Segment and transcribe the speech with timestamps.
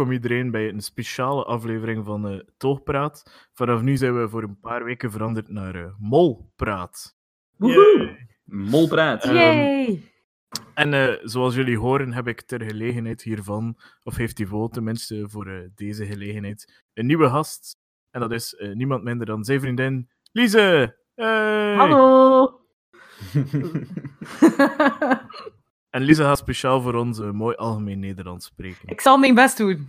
[0.00, 3.48] welkom iedereen bij een speciale aflevering van eh Toogpraat.
[3.52, 7.16] Vanaf nu zijn we voor een paar weken veranderd naar eh, Molpraat.
[7.56, 8.28] Woehoe!
[8.44, 9.24] Molpraat.
[9.24, 10.02] Yay!
[10.74, 15.46] En eh, zoals jullie horen heb ik ter gelegenheid hiervan, of heeft Thibaut tenminste voor
[15.46, 17.78] eh, deze gelegenheid, een nieuwe gast.
[18.10, 20.96] En dat is eh, niemand minder dan zijn vriendin Lise!
[21.14, 21.74] Hey!
[21.74, 22.60] Hallo!
[25.90, 28.88] En Lise gaat speciaal voor ons eh, mooi algemeen Nederlands spreken.
[28.88, 29.88] ik zal mijn best doen.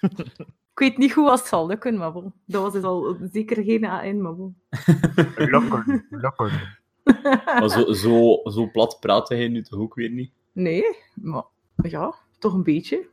[0.72, 2.32] ik weet niet goed als het zal lukken, maar bon.
[2.46, 4.56] Dat was dus al zeker geen A1, maar bon.
[5.36, 6.76] Lekker, lekker.
[7.44, 10.32] Maar zo, zo, zo plat praat hij nu toch ook weer niet?
[10.52, 10.82] Nee,
[11.14, 11.44] maar
[11.76, 13.08] ja, toch een beetje.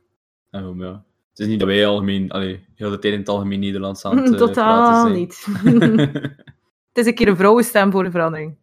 [0.50, 1.04] En waarom, ja.
[1.30, 4.16] Het is niet dat wij algemeen, allee, heel de tijd in het algemeen Nederlands aan
[4.16, 5.14] het eh, Totaal praten zijn.
[5.14, 5.46] niet.
[6.88, 8.56] het is een keer een vrouwenstem voor een verandering.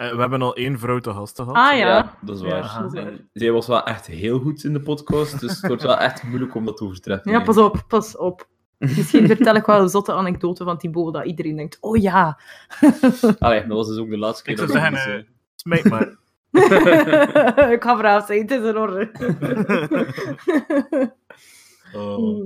[0.00, 1.54] Eh, we hebben al één vrouw te gast gehad.
[1.56, 2.14] Ah ja.
[2.20, 2.82] dat is Ja, waar.
[2.82, 3.12] dat is waar.
[3.12, 6.22] En Zij was wel echt heel goed in de podcast, dus het wordt wel echt
[6.22, 7.32] moeilijk om dat te overtreffen.
[7.32, 8.48] Ja, pas op, pas op.
[8.78, 12.38] Misschien vertel ik wel een zotte anekdote van Thibaut, dat iedereen denkt, oh ja.
[13.38, 15.84] Allee, dat was dus ook de laatste keer Ik zou dat zeggen, ik eh, Smijt
[15.90, 16.18] maar.
[17.76, 19.10] ik ga braaf zijn, het is in orde.
[21.94, 22.44] Oh.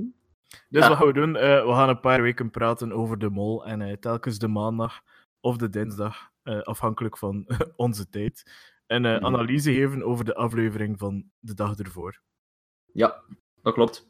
[0.69, 0.87] Dus Ja.
[0.89, 1.35] wat gaan we doen?
[1.35, 3.65] Eh, we gaan een paar weken praten over de mol.
[3.65, 5.01] En eh, telkens de maandag
[5.39, 6.29] of de dinsdag,
[6.63, 8.51] afhankelijk van onze tijd,
[8.87, 9.25] een eh, Mhm.
[9.25, 12.21] analyse geven over de aflevering van de dag ervoor.
[12.93, 13.23] Ja,
[13.61, 14.07] dat klopt.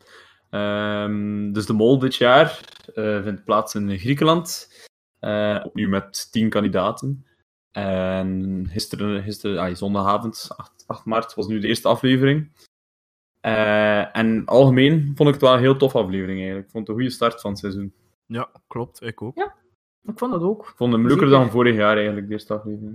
[0.50, 2.60] Ehm, dus de mol dit jaar
[2.94, 4.74] eh, vindt plaats in Griekenland.
[5.20, 7.26] Eh, opnieuw met tien kandidaten.
[7.72, 12.52] En gisteren, gisteren ah, zondagavond, 8, 8 maart, was nu de eerste aflevering.
[13.42, 16.66] Eh, en algemeen vond ik het wel een heel tof aflevering eigenlijk.
[16.66, 17.94] Ik vond het een goede start van het seizoen.
[18.26, 19.02] Ja, klopt.
[19.02, 19.36] Ik ook.
[20.08, 20.62] Ik vond dat ook.
[20.70, 21.32] Ik vond het leuker Zeker.
[21.40, 22.94] dan vorig jaar eigenlijk, de eerste aflevering.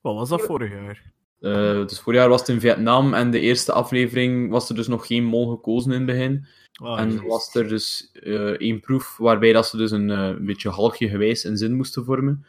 [0.00, 1.12] Wat was dat vorig jaar?
[1.40, 4.86] Eh, dus vorig jaar was het in Vietnam en de eerste aflevering was er dus
[4.88, 6.46] nog geen mol gekozen in het begin.
[6.74, 10.68] Ah, En was er dus eh één proef waarbij dat ze dus een eh, beetje
[10.70, 12.44] halkje gewijs een zin moesten vormen.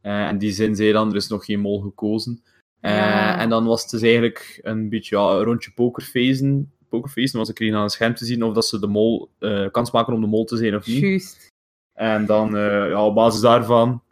[0.00, 2.42] Eh, en die zin zei dan, er is nog geen mol gekozen.
[2.80, 3.38] Eh, Ja.
[3.38, 6.72] En dan was het dus eigenlijk een beetje ja, een rondje pokerfacen.
[6.88, 9.70] Pokerfacen was ik kregen aan het scherm te zien of dat ze de mol, eh,
[9.70, 11.00] kans maken om de mol te zijn of niet.
[11.00, 11.47] Juist.
[11.98, 14.02] En dan eh, ja, op basis daarvan,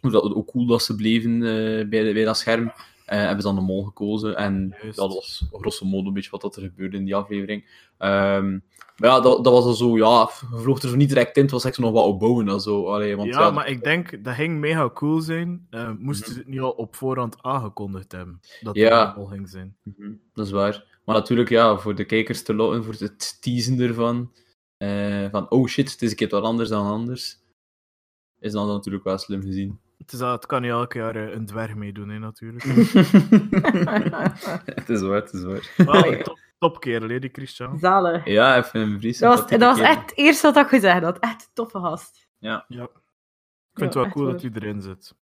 [0.00, 2.72] hoe cool dat ze bleven eh, bij, de- bij dat scherm,
[3.06, 4.36] eh, hebben ze dan de mol gekozen.
[4.36, 4.96] En ja, Juist.
[4.98, 7.64] dat was grosso modo een beetje wat dat er gebeurde in die aflevering.
[7.98, 8.50] Ehm,
[8.96, 11.42] maar ja, dat, dat was al zo, ja, je vloog er zo niet direct in,
[11.42, 12.86] het was echt nog wat opbouwen en zo.
[12.86, 15.66] Allee, want, ja, maar ik denk dat ging mega cool zijn.
[15.98, 16.32] moesten Mhm.
[16.34, 19.06] ze het niet al op voorhand aangekondigd hebben dat Ja.
[19.06, 19.76] het mol ging zijn.
[19.82, 20.84] Mhm, dat is waar.
[21.04, 24.32] Maar natuurlijk, ja, voor de kijkers te lokken, voor het teasen ervan,
[24.78, 27.38] eh, van oh shit, het is een keer wat anders dan anders,
[28.38, 29.78] is dan natuurlijk wel slim gezien.
[29.98, 32.64] Het, is, het kan niet elk jaar eh, een dwerg meedoen, hè, natuurlijk.
[34.74, 35.72] het is waar, het is waar.
[35.76, 37.78] Wel, top, top kerel, hè, die Christian.
[37.78, 38.24] Zalig.
[38.24, 39.18] Ja, even een vries.
[39.18, 41.18] Dat was, dat was echt het eerste wat ik gezegd had.
[41.18, 42.28] Echt een toffe gast.
[42.38, 42.64] Ja.
[42.68, 42.90] Ik vind
[43.74, 44.32] Ja, het wel cool waar.
[44.32, 45.14] dat hij erin zit.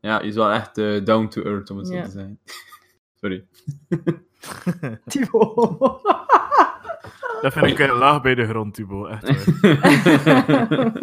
[0.00, 2.04] Ja, je is wel echt eh, down to earth, om het zo Ja.
[2.04, 2.40] te zeggen.
[3.20, 3.46] Sorry.
[5.06, 6.00] Thibaut.
[7.40, 9.08] Dat vind ik eh, laag bij de grond, Thibaut.
[9.08, 10.96] Echt waar.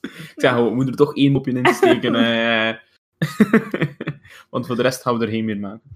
[0.34, 2.14] ik zeg, we moeten er toch één mopje in steken.
[2.24, 2.74] eh.
[4.50, 5.90] Want voor de rest gaan we er geen meer maken.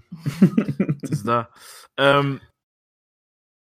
[0.99, 1.49] Het is dat.
[1.93, 2.37] Ehm,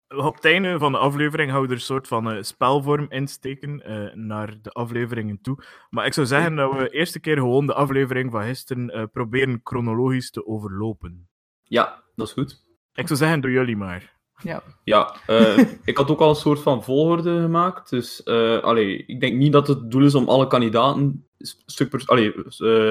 [0.08, 3.82] op het einde van de aflevering gaan we er een soort van eh, spelvorm insteken
[3.82, 5.64] eh, naar de afleveringen toe.
[5.90, 10.30] Maar ik zou zeggen dat we eerste keer gewoon de aflevering van gisteren proberen chronologisch
[10.30, 11.28] te overlopen.
[11.62, 12.62] Ja, dat is goed.
[12.92, 14.13] Ik zou zeggen, doe jullie maar.
[14.42, 14.62] Ja.
[14.84, 17.90] Ja, eh, ik had ook al een soort van volgorde gemaakt.
[17.90, 21.26] Dus eh, allee, ik denk niet dat het doel is om alle kandidaten
[21.66, 22.44] stuk per, allee, eh,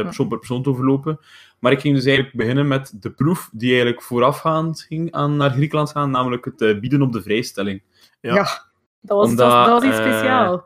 [0.03, 1.19] persoon per persoon te overlopen.
[1.59, 5.49] Maar ik ging dus eigenlijk beginnen met de proef die eigenlijk voorafgaand ging aan naar
[5.51, 7.81] Griekenland gaan, namelijk het bieden op de vrijstelling.
[8.21, 8.33] Ja.
[8.35, 8.43] Ja.
[9.01, 10.61] Dat was, Omdat, dat, was- dat was iets speciaals.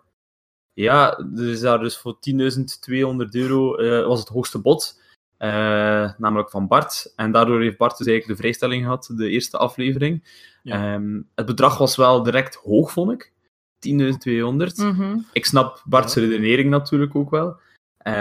[0.74, 5.02] Ja, er is daar dus voor 10.200 euro eh, was het hoogste bod.
[5.38, 7.14] Eh, namelijk van Bart.
[7.16, 10.24] En daardoor heeft Bart dus eigenlijk de vrijstelling gehad, de eerste aflevering.
[10.64, 10.94] Ja.
[10.94, 13.32] Ehm, het bedrag was wel direct hoog, vond ik.
[13.80, 14.78] 10.200.
[14.78, 15.18] Mhm.
[15.34, 16.22] Ik snap Bart's Ja.
[16.22, 17.60] redenering natuurlijk ook wel.
[17.98, 18.14] Eh,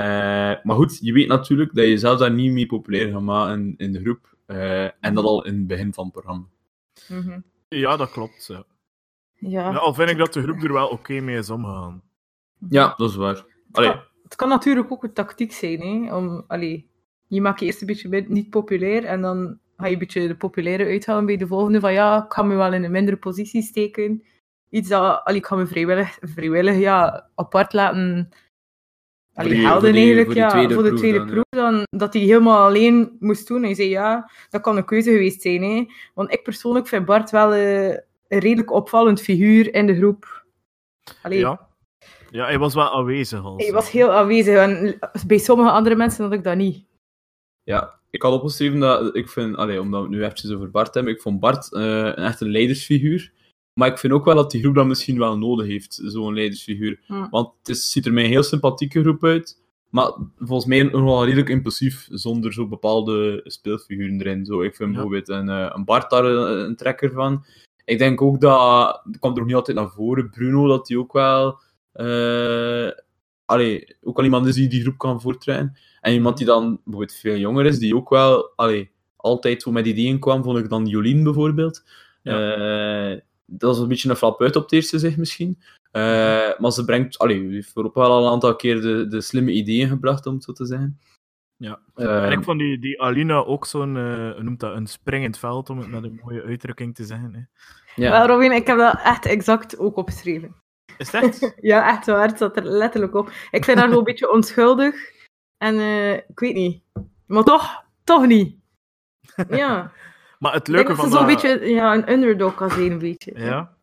[0.62, 3.92] maar goed, je weet natuurlijk dat je zelf daar niet mee populair gaat maken in
[3.92, 4.34] de groep.
[4.46, 6.44] eh, en dat al in het begin van het programma.
[7.08, 7.40] Mhm.
[7.68, 8.46] Ja, dat klopt.
[8.46, 8.64] Ja.
[9.34, 9.70] Ja.
[9.70, 12.02] Ja, al vind ik dat de groep er wel oké mee is omgegaan.
[12.68, 13.34] Ja, dat is waar.
[13.34, 16.16] Het, Allee, kan, het kan natuurlijk ook een tactiek zijn, hè?
[16.16, 16.90] Om, allee,
[17.28, 20.36] je maakt je eerst een beetje niet populair en dan ga je een beetje de
[20.36, 21.80] populaire uithalen bij de volgende.
[21.80, 24.22] Van ja, ik ga me wel in een mindere positie steken.
[24.70, 28.28] Iets dat, allee, ik ga me vrijwillig, vrijwillig ja, apart laten
[29.34, 31.44] allee, die- helden voor die- eigenlijk, voor ja, tweede voor de proef tweede dan, proef.
[31.48, 33.62] Dan, dat hij helemaal alleen moest doen.
[33.62, 35.62] Hij zei ja, dat kan een keuze geweest zijn.
[35.62, 35.84] Hè?
[36.14, 37.52] Want ik persoonlijk vind Bart wel...
[37.52, 37.88] eh,
[38.28, 40.44] een redelijk opvallend figuur in de groep.
[41.22, 41.68] Allee, Ja.
[42.30, 43.42] ja, hij was wel aanwezig.
[43.56, 46.85] Hij was heel aanwezig en bij sommige andere mensen had ik dat niet.
[47.66, 50.94] Ja, ik had opgeschreven dat ik vind, allee, omdat we het nu eventjes over Bart
[50.94, 53.32] hebben, ik vond Bart eh, een echt een leidersfiguur.
[53.80, 57.00] Maar ik vind ook wel dat die groep dat misschien wel nodig heeft, zo'n leidersfiguur.
[57.06, 57.28] Hm.
[57.30, 61.02] Want het is, ziet er mij een heel sympathieke groep uit, maar volgens mij nog
[61.02, 64.44] wel redelijk impulsief, zonder zo bepaalde speelfiguren erin.
[64.44, 64.94] Zo, ik vind Ja.
[64.94, 67.44] bijvoorbeeld een, eh, een Bart daar een, een trekker van.
[67.84, 70.96] Ik denk ook dat, het kwam er nog niet altijd naar voren, Bruno, dat hij
[70.96, 71.58] ook wel,
[71.92, 72.88] eh
[73.46, 75.76] allee, ook wel iemand is die die groep kan voortrekken.
[76.00, 79.86] En iemand die dan bijvoorbeeld veel jonger is, die ook wel allee, altijd zo met
[79.86, 81.84] ideeën kwam, vond ik dan Jolien bijvoorbeeld.
[82.22, 83.12] Eh,
[83.44, 85.58] dat was een beetje een flap uit op het eerste zicht misschien.
[85.90, 89.52] Eh, maar ze brengt, allee, heeft voorop wel al een aantal keer de, de slimme
[89.52, 91.00] ideeën gebracht, om het zo te zeggen.
[91.56, 91.80] Ja.
[91.94, 93.92] Eh, En ik vond die, die Alina ook zo'n,
[94.44, 97.34] noemt dat, een springend veld, om het met een mooie uitdrukking te zeggen.
[97.34, 97.40] Hè.
[98.04, 98.10] ja.
[98.10, 100.54] Wel, Robin, ik heb dat echt exact ook opgeschreven.
[100.98, 101.54] Is het echt?
[101.60, 102.28] Ja, echt waar.
[102.28, 103.30] Het zat er letterlijk op.
[103.50, 104.94] Ik vind haar gewoon een beetje onschuldig.
[105.58, 106.82] En eh, ik weet niet.
[107.26, 108.56] Maar toch, toch niet.
[109.48, 109.92] Ja.
[110.38, 111.34] Maar het leuke dat ze van zo'n dat...
[111.42, 113.32] beetje ja, een underdog kan zijn, een beetje.
[113.38, 113.76] Ja.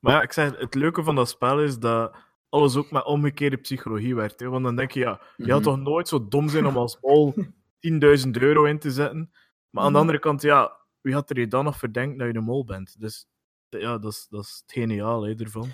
[0.00, 2.14] Maar ja, ik zeg, het leuke van dat spel is dat
[2.48, 4.40] alles ook met omgekeerde psychologie werkt.
[4.40, 4.48] Hè?
[4.48, 5.68] Want dan denk je, ja, je had Mhm.
[5.70, 7.34] toch nooit zo dom zijn om als mol
[7.80, 9.30] 10.000 euro in te zetten.
[9.70, 10.00] Maar aan de Mhm.
[10.00, 13.00] andere kant, ja, wie had er je dan nog verdenkt dat je een mol bent?
[13.00, 13.26] Dus
[13.68, 15.68] ja, dat is, dat is het geniaal hè, ervan.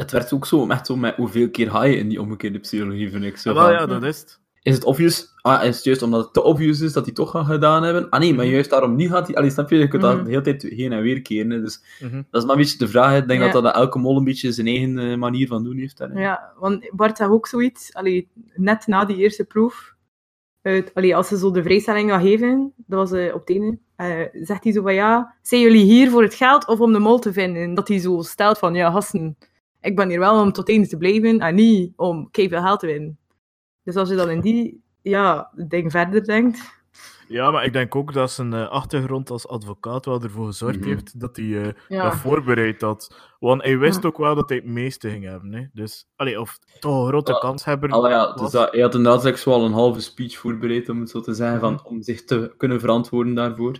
[0.00, 3.10] Het werd ook zo, echt zo met hoeveel keer ga je in die omgekeerde psychologie,
[3.10, 3.36] vind ik.
[3.36, 4.38] Zo Ja, wel, ja, dat is het.
[4.62, 5.34] Is het obvious?
[5.42, 8.08] Ah, is het juist omdat het te obvious is dat die toch gaan gedaan hebben?
[8.10, 8.54] Ah nee, maar Mhm.
[8.54, 9.36] juist daarom niet gaat hij...
[9.36, 9.76] Allee, snap je?
[9.76, 10.24] Je kunt dat Mhm.
[10.24, 11.50] de hele tijd heen en weer keren.
[11.50, 11.60] hè.
[11.60, 12.22] Dus Mhm.
[12.30, 13.10] dat is maar een beetje de vraag.
[13.10, 13.16] hè.
[13.18, 13.50] Ik denk Ja.
[13.52, 15.96] dat, dat elke mol een beetje zijn eigen eh, manier van doen heeft.
[15.98, 16.18] Daarin.
[16.18, 19.94] Ja, want Bart had ook zoiets, allee, net na die eerste proef,
[20.62, 23.78] uit, allee, als ze zo de vrijstelling gaan geven, dat was eh, op het ene,
[23.96, 26.98] eh, zegt hij zo van ja, zijn jullie hier voor het geld of om de
[26.98, 27.74] mol te vinden?
[27.74, 29.36] Dat hij zo stelt van ja, gasten,
[29.80, 32.86] ik ben hier wel om tot eens te blijven en niet om veel geld te
[32.86, 33.18] winnen.
[33.82, 36.78] Dus als je dan in die ja, ding verder denkt,
[37.28, 40.88] Ja, maar ik denk ook dat zijn eh, achtergrond als advocaat wel ervoor gezorgd Mhm.
[40.88, 43.14] heeft dat hij eh, ja, dat voorbereid had.
[43.38, 44.08] Want hij wist Ja.
[44.08, 45.52] ook wel dat hij het meeste ging hebben.
[45.52, 45.64] Hè.
[45.72, 47.38] Dus, allee, of toch een grote Ja.
[47.38, 48.08] kans hebben.
[48.10, 51.34] Ja, dus dat, hij had inderdaad al een halve speech voorbereid, om het zo te
[51.34, 53.76] zeggen, van, om zich te kunnen verantwoorden daarvoor.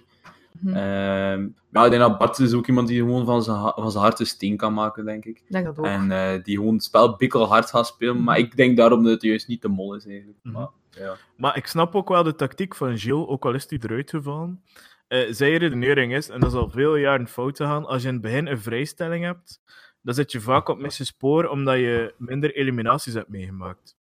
[0.60, 0.76] Mhm.
[0.76, 3.90] Ehm, maar ik denk dat Bart is ook iemand die gewoon van zijn, ha- van
[3.90, 5.42] zijn hart een steen kan maken, denk ik.
[5.48, 5.84] denk dat ook.
[5.84, 8.22] En eh, die gewoon het spel bikkelhard gaat spelen.
[8.22, 10.38] Maar ik denk daarom dat het juist niet de mol is, eigenlijk.
[10.42, 10.54] Mhm.
[10.54, 11.16] Maar, ja.
[11.36, 14.62] Maar ik snap ook wel de tactiek van Gilles, ook al is hij eruit gevallen.
[15.08, 18.14] Eh zijn redenering is, en dat is al veel jaren fout gegaan, als je in
[18.14, 19.60] het begin een vrijstelling hebt,
[20.02, 23.96] dan zit je vaak op mis spoor omdat je minder eliminaties hebt meegemaakt.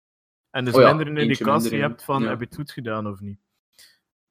[0.51, 1.87] En dus Oh ja, minder een indicatie minder, ja.
[1.89, 2.29] hebt van Ja.
[2.29, 3.39] heb je het goed gedaan of niet.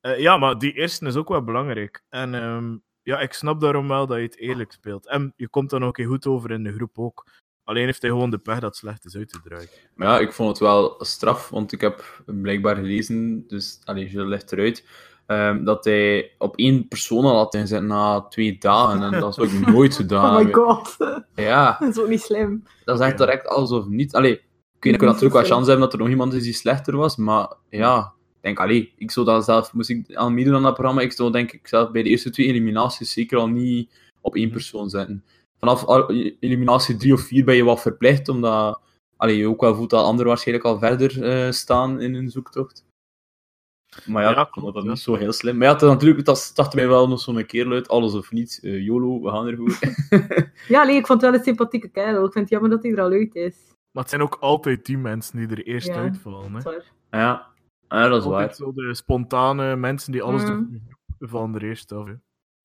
[0.06, 2.04] Eh, ja, maar die eerste is ook wel belangrijk.
[2.10, 5.08] En ehm, ja, ik snap daarom wel dat je het eerlijk speelt.
[5.08, 7.26] En je komt dan ook heel goed over in de groep ook.
[7.64, 9.90] Alleen heeft hij gewoon de pech dat het slecht is uitgedraaid.
[9.96, 14.26] Maar ja, ik vond het wel straf, want ik heb blijkbaar gelezen, dus allee, je
[14.26, 14.86] legt eruit,
[15.26, 19.14] ehm, dat hij op één persoon al had ingezet na twee dagen.
[19.14, 20.98] En dat zou ik nooit gedaan oh my god,
[21.36, 22.64] Ja, dat is ook niet slim.
[22.84, 24.16] dat is echt direct alles of niet.
[24.16, 27.16] Allee, ik weet natuurlijk wel chance hebben dat er nog iemand is die slechter was,
[27.16, 28.14] maar ja,
[28.46, 31.32] denk, allee, ik zou dat zelf, moest ik aan meedoen aan dat programma, ik zou
[31.32, 33.90] denk ik zelf bij de eerste twee eliminaties zeker al niet
[34.22, 35.24] op één persoon zetten.
[35.60, 35.86] Vanaf
[36.40, 38.80] eliminatie drie of vier ben je wat verplicht, omdat
[39.18, 42.84] allee, je ook wel voelt dat anderen waarschijnlijk al verder eh, staan in hun zoektocht.
[44.06, 44.90] Maar ja, Ja, ik vond klopt, dat ja.
[44.90, 45.58] niet zo heel slim.
[45.58, 48.32] Maar ja, het, is natuurlijk, dat startte mij wel nog zo'n kerel uit, alles of
[48.32, 48.60] niets.
[48.60, 49.80] Eh, YOLO, we gaan ervoor.
[50.68, 52.26] Ja, nee, ik vond het wel een sympathieke kerel.
[52.26, 53.56] Ik vind het jammer dat hij er al uit is.
[53.92, 55.96] Maar het zijn ook altijd die mensen die er eerst Ja.
[55.96, 56.54] uitvallen.
[56.54, 56.62] Hè.
[56.62, 56.82] Sorry.
[57.12, 57.48] ja.
[58.04, 58.54] Ja, dat is waar.
[58.54, 60.48] Zo de spontane mensen die alles Mm.
[60.48, 60.88] doen,
[61.20, 62.08] vallen er eerst af.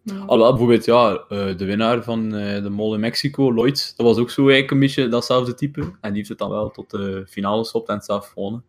[0.03, 0.15] Ja.
[0.19, 4.19] Alhoewel, bijvoorbeeld, ja, eh, de winnaar van eh, de Mol in Mexico, Lloyd, dat was
[4.19, 5.81] ook zo eigenlijk een beetje datzelfde type.
[5.81, 8.65] En die heeft het dan wel tot de finale gestopt en het zelf gewonnen.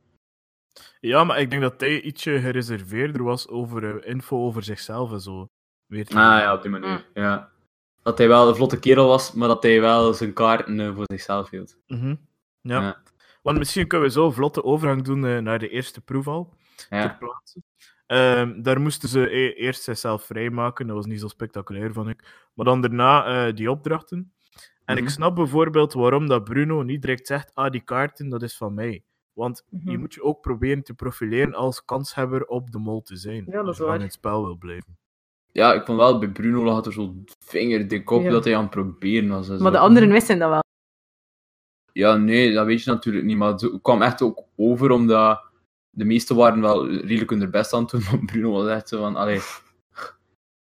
[1.00, 5.22] Ja, maar ik denk dat hij ietsje gereserveerder was over eh, info over zichzelf en
[5.22, 5.48] zo.
[5.86, 7.06] Weer te Ah ja, op die manier.
[7.14, 7.50] Ja.
[8.04, 11.50] Dat hij wel een vlotte kerel was, maar dat hij wel zijn kaarten voor zichzelf
[11.50, 11.78] hield.
[11.88, 12.16] Mhm.
[12.62, 12.82] ja.
[12.82, 13.02] Ja.
[13.42, 16.54] Want misschien kunnen we zo een vlotte overgang doen eh, naar de eerste proef al,
[16.90, 17.16] ter Ja.
[17.20, 17.62] plaatse.
[18.06, 22.50] Ehm, daar moesten ze e- eerst zichzelf vrijmaken, dat was niet zo spectaculair, vond ik.
[22.54, 24.34] Maar dan daarna eh, die opdrachten.
[24.86, 25.12] En ik Mhm.
[25.12, 29.04] snap bijvoorbeeld waarom dat Bruno niet direct zegt, ah, die kaarten, dat is van mij.
[29.34, 30.00] Want je Mhm.
[30.00, 33.44] moet je ook proberen te profileren als kanshebber op de mol te zijn.
[33.46, 33.96] Ja, dat is als je waar.
[33.96, 34.98] in het spel wil blijven.
[35.52, 38.30] ja, ik vond wel, bij Bruno lag er zo vingerdik op Ja.
[38.30, 39.46] dat hij aan het proberen was.
[39.50, 39.78] en Maar zo.
[39.78, 40.64] de anderen wisten dat wel.
[41.94, 43.38] Ja, nee, dat weet je natuurlijk niet.
[43.38, 45.42] Maar het kwam echt ook over omdat
[45.90, 48.26] de meesten waren wel redelijk hun best aan het doen.
[48.32, 49.40] Bruno was echt zo van, allee,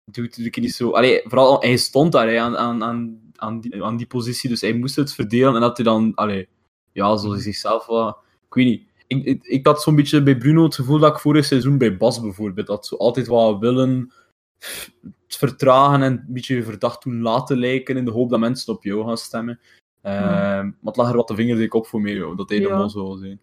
[0.05, 0.91] doe het niet zo.
[0.91, 4.73] Allee, vooral, hij stond daar hè, aan, aan, aan, die, aan die positie, dus hij
[4.73, 6.49] moest het verdelen en dat hij dan, allee,
[6.93, 8.87] ja, zo zichzelf wat, ik weet niet.
[9.07, 12.21] Ik, ik, had zo'n beetje bij Bruno het gevoel dat ik vorig seizoen bij Bas
[12.21, 14.13] bijvoorbeeld, dat zo altijd wat willen
[15.29, 19.05] vertragen en een beetje verdacht doen laten lijken in de hoop dat mensen op jou
[19.07, 19.61] gaan stemmen.
[20.09, 22.65] Eh, Maar het lag er wat de vingerdik op voor mij, dat hij Ja.
[22.65, 23.41] helemaal zo zou zijn.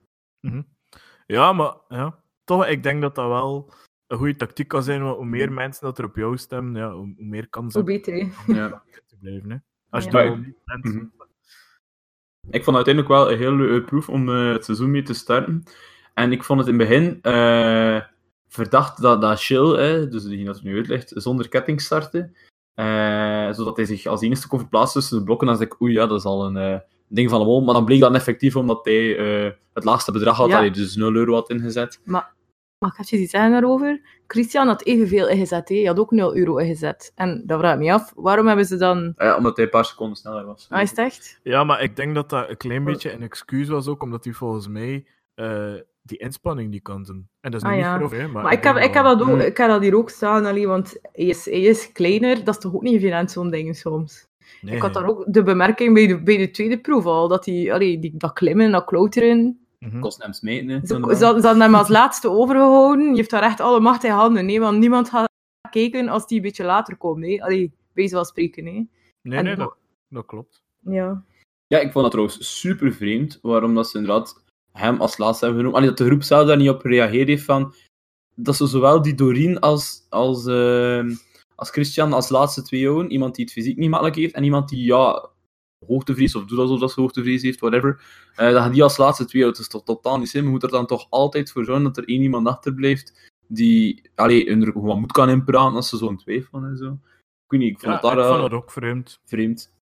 [1.28, 3.74] Ja, maar ja, toch, ik denk dat dat wel
[4.08, 6.92] een goede tactiek kan zijn, want hoe meer mensen dat er op jou stemmen, ja,
[6.94, 8.28] hoe, hoe meer kans Hoe beter, hè.
[8.54, 8.84] Ja.
[9.08, 9.50] te blijven.
[9.52, 9.58] Hè.
[9.90, 10.30] Als je Ja.
[10.66, 10.84] bent.
[10.84, 11.06] Mhm.
[12.50, 15.14] Ik vond het uiteindelijk wel een heel leuke proef om eh, het seizoen mee te
[15.14, 15.64] starten.
[16.14, 18.02] En ik vond het in het begin eh,
[18.48, 22.32] verdacht dat, dat Shill, hè, dus die dat er nu uitlegt, zonder ketting startte.
[22.76, 25.48] Eh, zodat hij zich als enige kon verplaatsen tussen de blokken.
[25.48, 27.62] Dan dacht ik, oei, ja, dat is al een eh, ding van hem mol.
[27.62, 30.52] Maar dan bleek dat effectief omdat hij eh, het laagste bedrag had, Ja.
[30.52, 32.00] dat hij dus 0 euro had ingezet.
[32.80, 34.02] Mag ik even iets zeggen daarover?
[34.28, 35.76] Christian had evenveel ingezet, hè.
[35.76, 37.12] Hij had ook 0 euro ingezet.
[37.16, 39.14] En dat vraag ik me af, waarom hebben ze dan...
[39.18, 40.68] Ah ja, omdat hij een paar seconden sneller was.
[40.70, 41.40] Ah, is het echt?
[41.44, 44.34] Ja, maar ik denk dat dat een klein beetje een excuus was ook, omdat hij
[44.34, 45.06] volgens mij
[45.36, 45.74] eh,
[46.06, 47.28] die inspanning niet kan doen.
[47.42, 47.98] En dat is nu Ah, niet ja.
[47.98, 48.28] grof, hè.
[48.28, 49.40] Maar, Maar ik heb, ik, heb dat ook, Mm.
[49.40, 52.44] ik heb dat hier ook staan, allee, want hij is, hij is kleiner.
[52.44, 54.28] Dat is toch ook niet evident, zo'n ding soms.
[54.62, 57.46] Nee, Ik had daar ook de bemerking bij de, bij de tweede proef al, dat
[57.46, 59.60] hij, allee, die, dat klimmen, dat klauteren...
[59.80, 60.00] Mhm.
[60.00, 60.70] kost hem smeten.
[60.70, 63.10] hè, Ze, ze, ze hadden hem als laatste overgehouden.
[63.10, 65.30] Je heeft daar echt alle macht in handen, nee, want niemand gaat
[65.70, 67.18] kijken als die een beetje later komt.
[67.20, 67.44] Nee.
[67.44, 68.66] Allee, wees wel spreken.
[68.66, 68.72] Hè.
[69.22, 69.76] Nee, En- nee, dat,
[70.10, 70.64] dat klopt.
[70.82, 71.24] Ja.
[71.68, 74.44] Ja, ik vond dat trouwens super vreemd, waarom dat ze inderdaad
[74.76, 75.78] hem als laatste hebben genoemd.
[75.80, 77.74] Allee, dat de groep zelf daar niet op gereageerd heeft van...
[78.36, 81.12] Dat ze zowel die Doreen als, als, ehm,
[81.56, 83.12] als Christian als laatste twee houden.
[83.12, 85.30] Iemand die het fysiek niet makkelijk heeft en iemand die, ja,
[85.88, 88.02] hoogtevrees of doet alsof dat ze hoogtevrees heeft, whatever.
[88.36, 89.58] eh, dat die als laatste twee houdt.
[89.58, 90.44] Dat is toch totaal niet zin.
[90.44, 94.50] Je moet er dan toch altijd voor zorgen dat er één iemand achterblijft die, allee,
[94.50, 96.86] hun er gewoon moed kan inpraten als ze zo'n twijfelen en zo.
[97.46, 99.20] Ik weet niet, ik vond Ja, het daar ik vond eh, dat ook vreemd.
[99.26, 99.74] vreemd.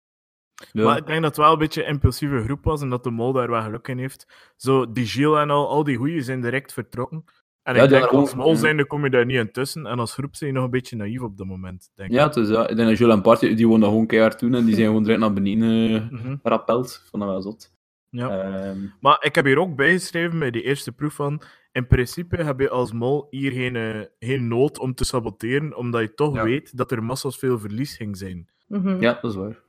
[0.73, 0.85] Ja.
[0.85, 3.11] Maar ik denk dat het wel een beetje een impulsieve groep was en dat de
[3.11, 4.53] mol daar wel geluk in heeft.
[4.57, 7.25] Zo, die Gilles en al, al die goeie zijn direct vertrokken.
[7.63, 9.87] En Ja, ik die denk, als mol zijnde kom je daar niet in tussen.
[9.87, 12.15] En als groep zijn je nog een beetje naïef op dat moment, denk ik.
[12.17, 14.55] Ja, het is, ja, ik denk dat Jules en Party, die woonden gewoon keihard toen
[14.55, 16.37] en die zijn gewoon direct naar beneden eh, Mhm.
[16.43, 17.01] rappeld.
[17.05, 17.73] Ik vond dat wel zot.
[18.09, 18.29] Ja.
[18.43, 21.43] Ehm, Maar ik heb hier ook bijgeschreven bij die eerste proef van...
[21.73, 26.01] In principe heb je als mol hier geen, eh, geen nood om te saboteren, omdat
[26.01, 26.45] je toch Ja.
[26.45, 28.49] weet dat er massas veel verlies ging zijn.
[28.69, 29.01] Mhm.
[29.01, 29.62] ja, dat is waar.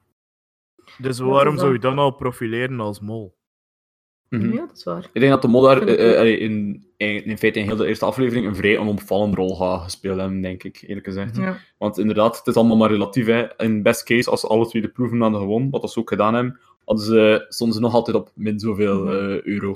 [0.97, 3.35] Dus Ja, waarom zou je dan al profileren als mol?
[4.29, 4.53] Mhm.
[4.53, 5.09] Ja, dat is waar.
[5.13, 8.05] Ik denk dat de mod daar eh, in, in, in feite in heel de eerste
[8.05, 11.37] aflevering een vrij onopvallende rol gaat gespeeld hebben, denk ik, eerlijk gezegd.
[11.37, 11.57] Ja.
[11.77, 13.25] Want inderdaad, het is allemaal maar relatief.
[13.25, 13.61] Hè.
[13.63, 16.33] In best case, als ze alle twee de proeven hadden gewonnen, wat ze ook gedaan
[16.33, 19.13] hebben, hadden ze, stonden ze nog altijd op min zoveel Mhm.
[19.13, 19.75] eh, euro.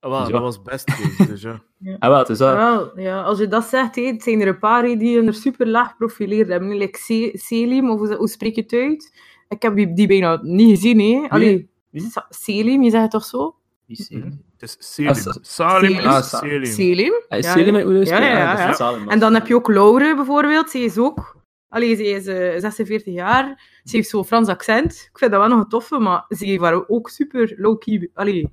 [0.00, 0.32] Ah, wel, Dus ja.
[0.32, 1.62] Dat was best case, dus ja.
[1.98, 2.56] En wel, het is dat.
[2.56, 5.96] Wel, ja, als je dat zegt, het zijn er een paar die er super laag
[5.96, 6.76] profileerd hebben.
[6.76, 9.14] Like Selim, of hoe, hoe spreek je het uit?
[9.50, 11.00] Ik heb die, die bijna niet gezien.
[11.00, 11.28] Hè.
[11.28, 12.12] Allee, Wie?
[12.28, 13.54] Selim, je zegt het toch zo?
[13.86, 14.30] Mhm.
[14.58, 15.14] Het is Selim.
[15.14, 15.98] Sa- Salim Selim.
[15.98, 16.64] is Ah, Selim.
[16.64, 17.12] Selim.
[17.28, 17.80] Hij is Ja, Selim ja.
[17.80, 18.20] uit Oederspeer?
[18.22, 20.70] Ja, ja, ja, Ah, En dan heb je ook Laure bijvoorbeeld.
[20.70, 21.38] Zij is ook...
[21.68, 23.62] Allee, zij is eh, 46 jaar.
[23.84, 25.08] Ze heeft zo'n Frans accent.
[25.12, 28.52] Ik vind dat wel nog een toffe, maar ze waren ook super low-key allee,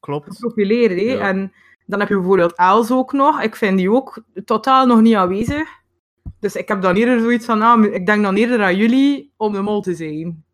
[0.00, 0.26] Klopt.
[0.34, 0.90] geprofileerd.
[1.00, 1.00] Hè.
[1.12, 1.18] Ja.
[1.28, 1.52] En
[1.86, 3.40] dan heb je bijvoorbeeld Els ook nog.
[3.42, 5.68] Ik vind die ook totaal nog niet aanwezig.
[6.44, 7.62] Dus ik heb dan eerder zoiets van...
[7.62, 10.44] Ah, ik denk dan eerder aan jullie om de mol te zijn.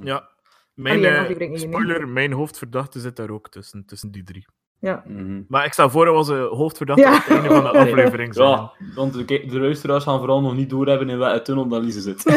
[0.00, 0.28] Ja.
[0.74, 4.46] Mijn, Allee, eh, spoiler, mijn hoofdverdachte zit daar ook tussen, tussen die drie.
[4.80, 5.02] Ja.
[5.06, 5.42] Mhm.
[5.48, 7.16] Maar ik sta voor, dat was een hoofdverdachte Ja.
[7.16, 8.34] op het einde van de aflevering.
[8.34, 8.48] zijn.
[8.48, 12.00] Ja, want de, de luisteraars gaan vooral nog niet doorhebben in welke tunnel dat Lise
[12.00, 12.24] zit.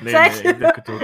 [0.00, 0.42] Nee, Zeg.
[0.42, 1.00] nee, ik denk het ook.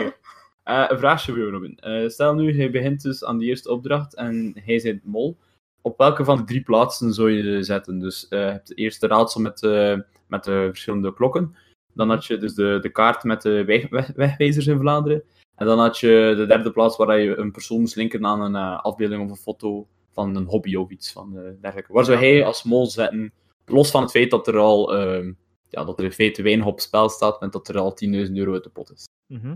[0.62, 1.78] Eh, een vraagje voor jou, Robin.
[1.78, 5.38] Eh, stel nu, hij begint dus aan de eerste opdracht en hij zit mol.
[5.83, 7.99] Op welke van de drie plaatsen zou je zetten?
[7.99, 11.57] Dus eh, je hebt het eerste raadsel met, eh, met de verschillende klokken.
[11.95, 15.23] Dan had je dus de, de kaart met de weg, weg- wegwijzers in Vlaanderen.
[15.55, 18.57] En dan had je de derde plaats waar je een persoon moest linken aan een
[18.57, 21.93] eh, afbeelding of een foto van een hobby of iets van eh, dergelijke.
[21.93, 23.33] Waar zou hij als mol zetten?
[23.67, 25.33] Los van het feit dat er al ehm,
[25.69, 28.53] ja, dat er in feite weinig op spel staat en dat er al 10.000 euro
[28.53, 29.09] uit de pot is.
[29.27, 29.55] Mhm.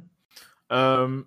[0.66, 1.22] Ehm,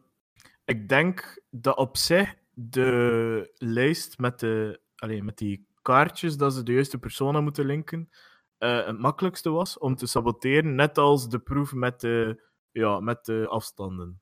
[0.65, 6.63] ik denk dat op zich de lijst met, de, allee, met die kaartjes dat ze
[6.63, 8.09] de juiste personen moeten linken
[8.57, 13.25] eh, het makkelijkste was om te saboteren, net als de proef met de, ja, met
[13.25, 14.21] de afstanden.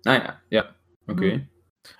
[0.00, 0.76] Nou ja, ja.
[1.06, 1.24] Oké.
[1.26, 1.44] Mhm.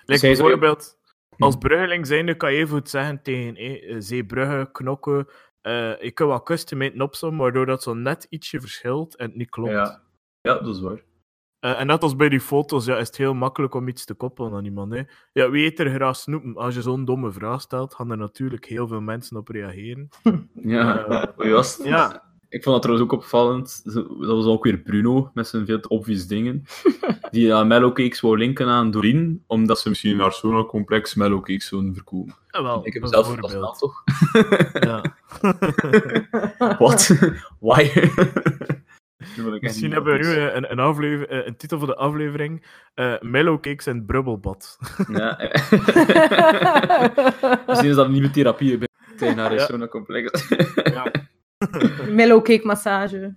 [0.05, 0.97] Like Zij zou- bijvoorbeeld,
[1.35, 1.43] Hm.
[1.43, 5.27] als bruggeling zijnde kan je even goed zeggen tegen eh, Zeebrugge, Knokken,
[5.61, 9.49] eh, ik kan wat customate opzommen, waardoor dat zo net ietsje verschilt en het niet
[9.49, 9.71] klopt.
[9.71, 10.01] Ja.
[10.41, 11.01] ja, dat is waar.
[11.59, 14.13] Eh, en net als bij die foto's, ja, is het heel makkelijk om iets te
[14.13, 14.93] koppelen aan iemand.
[14.93, 15.01] Hè.
[15.33, 16.55] Ja, wie eet er graag snoepen?
[16.55, 20.09] Als je zo'n domme vraag stelt, gaan er natuurlijk heel veel mensen op reageren.
[20.53, 21.05] Ja,
[21.37, 21.79] Eh, was?
[21.83, 23.81] Ja, Ik vond dat trouwens ook opvallend.
[23.93, 26.63] Dat was ook weer Bruno met zijn veel te obvious dingen.
[27.31, 31.93] Die aan mellowcakes wou linken aan Doreen, omdat ze misschien naar zo'n complex mellowcakes zouden
[31.93, 32.35] verkopen.
[32.49, 33.51] Ja, wel, Ik heb zelf bijvoorbeeld.
[33.51, 34.03] verrast, toch?
[34.83, 35.01] Ja.
[36.79, 37.17] Wat?
[37.59, 37.89] Why?
[39.17, 43.13] Echt Misschien hebben we nu een, een, aflever- eh, een titel voor de aflevering: eh
[43.21, 44.77] Mellowcakes en Brubbelbad.
[45.07, 45.37] Ja.
[47.67, 49.65] Misschien is dat een nieuwe therapie bij tegen naar Ja.
[49.65, 50.47] zo'n complex.
[50.83, 51.11] ja.
[52.11, 53.33] Mellowcake massage.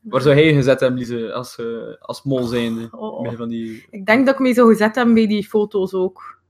[0.00, 1.66] Waar zou hij gezet hebben, Lise, als, eh,
[2.00, 2.88] als mol zijnde?
[2.90, 3.22] Oh.
[3.22, 3.86] Bij van die...
[3.90, 6.40] Ik denk dat ik me zo gezet heb bij die foto's ook.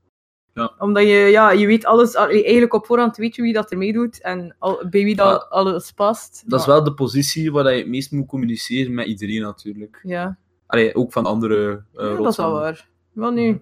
[0.53, 0.73] Ja.
[0.77, 4.21] Omdat je, ja, je weet alles, eigenlijk op voorhand weet je wie dat er meedoet
[4.21, 5.57] en al, bij wie dat Ja.
[5.57, 6.43] alles past.
[6.45, 9.99] Dat is wel de positie waar je het meest moet communiceren met iedereen, natuurlijk.
[10.03, 12.87] Ja, Allee, ook van andere ja dat is wel waar.
[13.13, 13.61] Wel nu.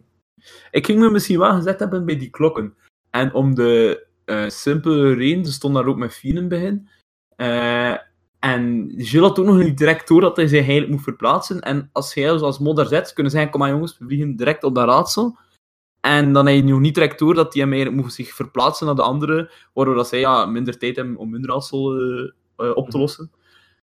[0.72, 2.76] Ik ging me misschien wel gezet hebben bij die klokken.
[3.10, 6.90] En om de eh, simpele reden, ze stond daar ook met vier in het begin.
[7.36, 7.96] Eh,
[8.40, 11.60] en Gilles had ook nog niet direct door dat hij zich eigenlijk moet verplaatsen.
[11.62, 14.36] En als jij ons als mod daar zet, kunnen zeggen, kom maar jongens, we vliegen
[14.36, 15.38] direct op dat raadsel.
[16.02, 18.86] En dan heb je nog niet direct door dat hij hem eigenlijk moet zich verplaatsen
[18.86, 22.76] naar de andere, waardoor dat zij ja, minder tijd hebben om hun raadsel eh, eh,
[22.76, 23.32] op te lossen.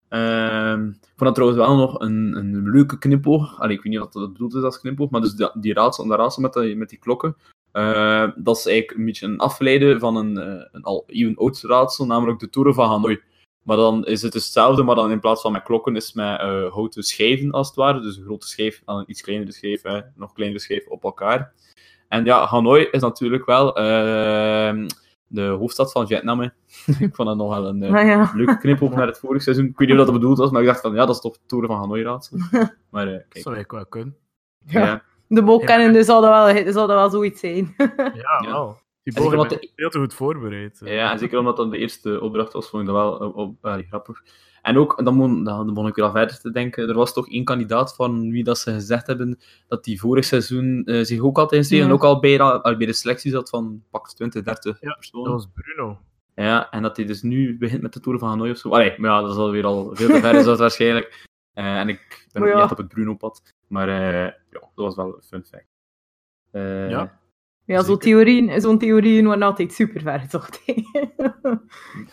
[0.08, 3.60] Ehm, ik vond dat trouwens wel nog een, een leuke knipoog.
[3.60, 6.06] Allee, ik weet niet of dat bedoeld is als knipoog, maar dus die, die raadsel,
[6.06, 7.36] dat raadsel met, die, met die klokken,
[7.72, 10.36] eh, dat is eigenlijk een beetje een afleiden van een,
[10.72, 13.20] een al even oud raadsel, namelijk de Toren van Hanoi.
[13.68, 16.14] Maar dan is het dus hetzelfde, maar dan in plaats van met klokken is het
[16.14, 18.00] met eh, houten schijven, als het ware.
[18.00, 21.52] Dus een grote schijf aan een iets kleinere schijf, hè, nog kleinere schijf op elkaar.
[22.08, 24.86] En ja, Hanoi is natuurlijk wel eh,
[25.26, 26.40] de hoofdstad van Vietnam.
[26.40, 26.44] hè.
[27.06, 27.82] ik vond dat nog wel een...
[27.82, 28.30] eh, Nou ja.
[28.34, 29.64] leuke knipoog naar het vorige seizoen.
[29.66, 31.32] Ik weet niet of dat bedoeld was, maar ik dacht van, ja, dat is toch
[31.34, 32.38] de Toren van Hanoi raadsel.
[32.90, 34.16] Maar eh, Dat kijk, zou ik wel kunnen.
[34.66, 34.84] Ja.
[34.84, 35.02] ja.
[35.26, 35.66] De mol Ja.
[35.66, 37.74] kennende zal dat wel, zal dat wel zoiets zijn.
[37.96, 38.66] Ja, wel.
[39.02, 40.80] Die En zeker bogen omdat zijn veel te goed voorbereid.
[40.82, 40.94] eh.
[40.94, 43.84] Ja, en zeker omdat dat de eerste opdracht was, vond ik dat wel op, op,
[43.88, 44.22] grappig.
[44.62, 47.28] En ook, dan, mon, dan begon ik weer al verder te denken, er was toch
[47.30, 51.36] één kandidaat van wie dat ze gezegd hebben dat die vorig seizoen eh, zich ook
[51.36, 51.90] had ingeschreven Ja.
[51.92, 54.92] en ook al bij, da- al bij de selectie zat van pak 20, 30 Ja,
[54.94, 55.24] personen.
[55.30, 55.98] Dat was Bruno.
[56.34, 58.68] Ja, en dat hij dus nu begint met de Tour van Hanoi of zo.
[58.70, 61.26] Allee, maar ja, dat is alweer al veel te ver, is dat waarschijnlijk.
[61.52, 62.54] Eh, en ik ben ook ja.
[62.54, 63.42] niet echt op het Bruno-pad.
[63.68, 65.66] Maar eh, ja, dat was wel een fun fact.
[66.90, 67.20] Ja.
[67.68, 70.62] Ja, zo'n theorieën, zo'n theorieën worden altijd super ver gezocht.
[70.66, 70.72] hè.
[70.72, 70.82] ik,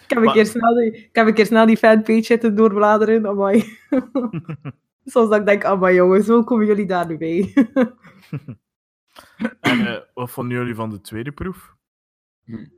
[0.07, 3.27] heb een Maar- keer snel die, ik heb een keer snel die fanpage zitten doorbladeren.
[3.27, 3.63] Amai.
[5.05, 7.53] Soms dat ik denk, amai jongens, hoe komen jullie daar nu bij?
[9.59, 11.75] En eh, wat vonden jullie van de tweede proef?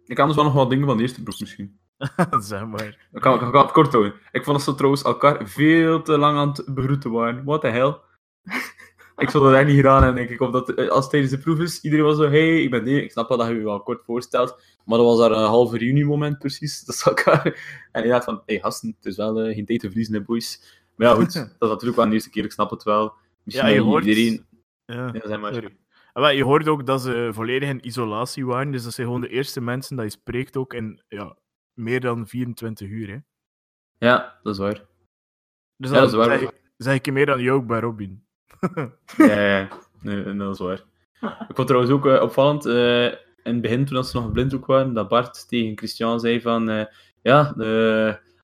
[0.06, 1.80] Ik kan dus wel nog wat dingen van de eerste proef misschien.
[2.40, 3.08] zeg maar.
[3.12, 4.14] Ik kan, ik kan het kort houden.
[4.32, 7.44] Ik vond dat ze trouwens elkaar veel te lang aan het begroeten waren.
[7.44, 7.96] What the hell?
[9.18, 10.42] Ik zou dat echt niet gedaan hebben, denk ik.
[10.42, 12.86] Of dat, eh, als het tijdens de proef is, iedereen was zo, hey, ik ben
[12.86, 13.04] hier.
[13.04, 14.62] Ik snap wel dat je je wel kort voorstelt.
[14.86, 16.82] Maar dat was daar een halve reuniemoment precies.
[16.86, 17.60] Dat ze elkaar...
[17.92, 20.80] En dacht van, hey gasten, het is wel eh, geen tijd te verliezen, hè, boys.
[20.96, 21.34] Maar ja, goed.
[21.34, 22.44] dat is natuurlijk wel de eerste keer.
[22.44, 23.14] Ik snap het wel.
[23.44, 24.06] Misschien Ja, je hoort...
[24.06, 24.46] iedereen...
[24.86, 25.10] Ja.
[25.14, 25.54] Ja, zeg maar.
[25.54, 25.78] Sorry.
[26.14, 29.30] Ah, je hoort ook dat ze volledig in isolatie waren, dus dat zijn gewoon de
[29.30, 31.38] eerste mensen dat je spreekt ook in ja,
[31.74, 33.08] meer dan 24 uur.
[33.08, 33.18] Hè.
[34.08, 34.86] Ja, dat is waar.
[35.76, 36.40] Dus Ja, dat is waar.
[36.40, 38.27] Zeg, zeg ik meer dan jou ook bij Robin.
[39.18, 39.68] Ja.
[40.02, 40.84] Nee, dat is waar.
[41.50, 44.94] Ik vond trouwens ook eh, opvallend, eh, in het begin, toen ze nog blinddoek waren,
[44.94, 46.86] dat Bart tegen Christian zei van, eh,
[47.22, 47.54] ja,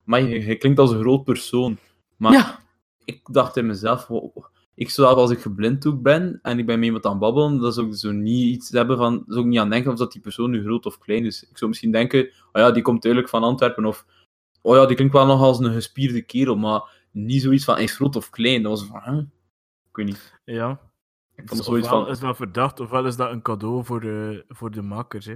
[0.04, 1.78] maar je, je klinkt als een groot persoon.
[2.16, 2.58] Maar Ja.
[3.04, 4.36] ik dacht in mezelf, wow,
[4.74, 7.74] ik zou als ik geblinddoek ben en ik ben met iemand aan het babbelen, dat
[7.74, 10.20] zou ik zo niet iets hebben van, zou ik niet aan denken of dat die
[10.20, 11.42] persoon nu groot of klein is.
[11.50, 14.06] Ik zou misschien denken, oh ja, die komt duidelijk van Antwerpen, of
[14.62, 17.84] oh ja, die klinkt wel nog als een gespierde kerel, maar niet zoiets van, hij
[17.84, 18.62] is groot of klein.
[18.62, 19.22] Dat was van, huh?
[19.94, 20.40] Ik weet niet.
[20.44, 20.70] Ja.
[20.70, 20.78] Ik
[21.36, 24.02] vond Dus het zoiets ofwel van, is dat verdacht, ofwel is dat een cadeau voor,
[24.02, 25.26] eh, voor de makers.
[25.26, 25.34] Hè.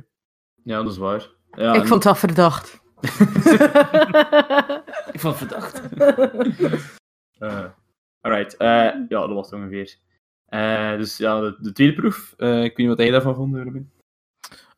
[0.64, 1.28] Ja, dat is waar.
[1.50, 2.82] Ja, ik en- vond dat verdacht.
[5.12, 5.82] ik vond het verdacht.
[7.38, 7.64] Eh,
[8.20, 9.96] alright, eh, ja, dat was het ongeveer.
[10.46, 12.34] Eh, dus ja, de, de tweede proef.
[12.36, 13.90] Eh, ik weet niet wat jij daarvan vond, Robin.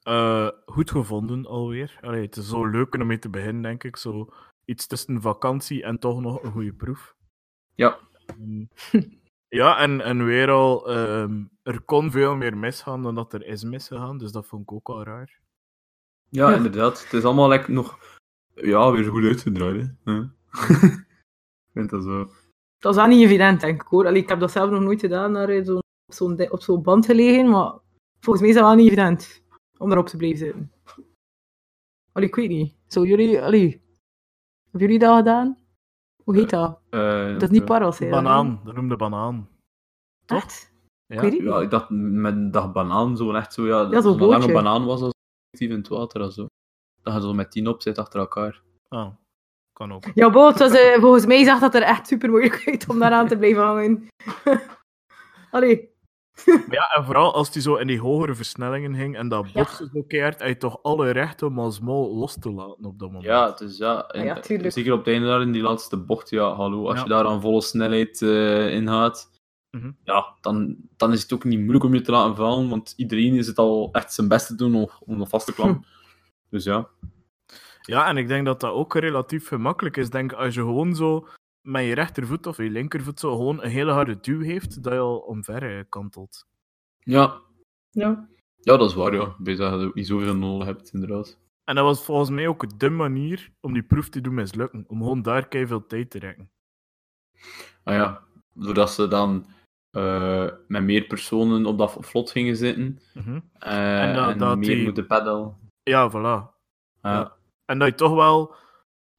[0.02, 1.98] Eh, goed gevonden alweer.
[2.00, 3.96] Allee, het is zo leuk om mee te beginnen, denk ik.
[3.96, 4.32] Zo
[4.64, 7.14] iets tussen vakantie en toch nog een goede proef.
[7.74, 7.98] Ja.
[8.26, 8.64] Ehm,
[9.50, 13.64] ja, en, en weer al, ehm, er kon veel meer misgaan dan dat er is
[13.64, 15.40] misgegaan, dus dat vond ik ook al raar.
[16.28, 17.02] Ja, inderdaad.
[17.02, 17.98] Het is allemaal like, nog
[18.54, 19.92] ja, weer goed uitgedraaid.
[20.04, 20.12] Hè?
[20.12, 20.30] Ja.
[21.66, 22.30] ik vind dat zo.
[22.78, 24.06] Dat is wel niet evident, denk ik hoor.
[24.06, 27.06] Allee, ik heb dat zelf nog nooit gedaan, naar eh, zo'n- op zo'n zo'n band
[27.06, 27.72] gelegen, maar
[28.20, 29.42] volgens mij is dat wel niet evident
[29.78, 30.72] om erop te blijven zitten.
[32.12, 32.74] Allee, ik weet niet.
[32.86, 33.82] Zo, jullie, allee,
[34.70, 35.58] hebben jullie dat gedaan?
[36.30, 36.78] Hoe heet dat?
[36.90, 38.08] Eh, Dat is niet eh, parels, hè?
[38.08, 39.48] Banaan, dat noemde banaan.
[40.26, 40.72] Echt?
[41.06, 41.22] Ja.
[41.22, 44.28] Ik Ja, ik dacht met een dag banaan, zo echt zo, ja, Ja, zo'n zo'n
[44.28, 45.12] lange banaan was als
[45.52, 46.46] actief in het water of zo.
[47.02, 48.62] Dat je zo met tien op zit achter elkaar.
[48.88, 49.06] Ah.
[49.06, 50.04] Ik kan ook.
[50.14, 53.28] Ja, bo, was, eh, volgens mij zag dat er echt super moeilijk uit om daaraan
[53.28, 54.06] te blijven hangen.
[55.50, 55.90] Allee.
[56.46, 59.90] Maar ja, en vooral als hij zo in die hogere versnellingen ging en dat botsen
[59.92, 63.24] zo had je toch alle recht om als mol los te laten op dat moment.
[63.24, 64.06] Ja, dus ja.
[64.06, 64.72] en- ja, tuurlijk.
[64.72, 66.86] zeker op het einde daar in die laatste bocht, ja, hallo.
[66.88, 67.02] Als Ja.
[67.02, 69.30] je daar aan volle snelheid eh in gaat,
[69.76, 69.90] Mhm.
[70.04, 73.34] ja, dan, dan is het ook niet moeilijk om je te laten vallen, want iedereen
[73.34, 75.84] is het al echt zijn best te doen om, om dat vast te klampen.
[76.50, 76.88] Dus ja.
[77.82, 80.10] Ja, en ik denk dat dat ook relatief gemakkelijk is.
[80.10, 81.28] Denk als je gewoon zo
[81.60, 84.98] met je rechtervoet of je linkervoet zo gewoon een hele harde duw heeft, dat je
[84.98, 86.46] al omver eh, kantelt.
[86.98, 87.40] Ja.
[87.90, 88.28] Ja.
[88.60, 89.34] ja, dat is waar, ja.
[89.38, 91.38] Bij dat je ook niet zoveel nodig hebt, inderdaad.
[91.64, 94.84] En dat was volgens mij ook de manier om die proef te doen mislukken.
[94.88, 96.50] Om gewoon daar veel tijd te rekken.
[97.82, 99.46] Ah ja, doordat ze dan
[99.90, 102.98] eh, met meer personen op dat vlot gingen zitten.
[103.14, 103.40] Mhm.
[103.52, 105.58] eh, En dat- en dat meer die- moeten pedal.
[105.82, 106.12] Ja, voilà.
[107.02, 107.12] Ja.
[107.12, 107.36] Ja.
[107.64, 108.54] En dat je toch wel,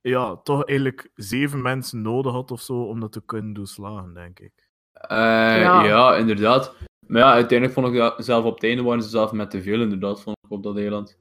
[0.02, 4.40] ja, toch eigenlijk zeven mensen nodig had of zo om dat te kunnen doorslagen, denk
[4.40, 4.70] ik.
[4.94, 5.18] Eh,
[5.62, 5.84] Ja.
[5.84, 6.16] ja.
[6.16, 6.76] inderdaad.
[7.08, 9.62] Maar ja, uiteindelijk vond ik dat zelf op het einde waren ze zelf met te
[9.62, 11.18] veel, inderdaad, vond ik op dat eiland.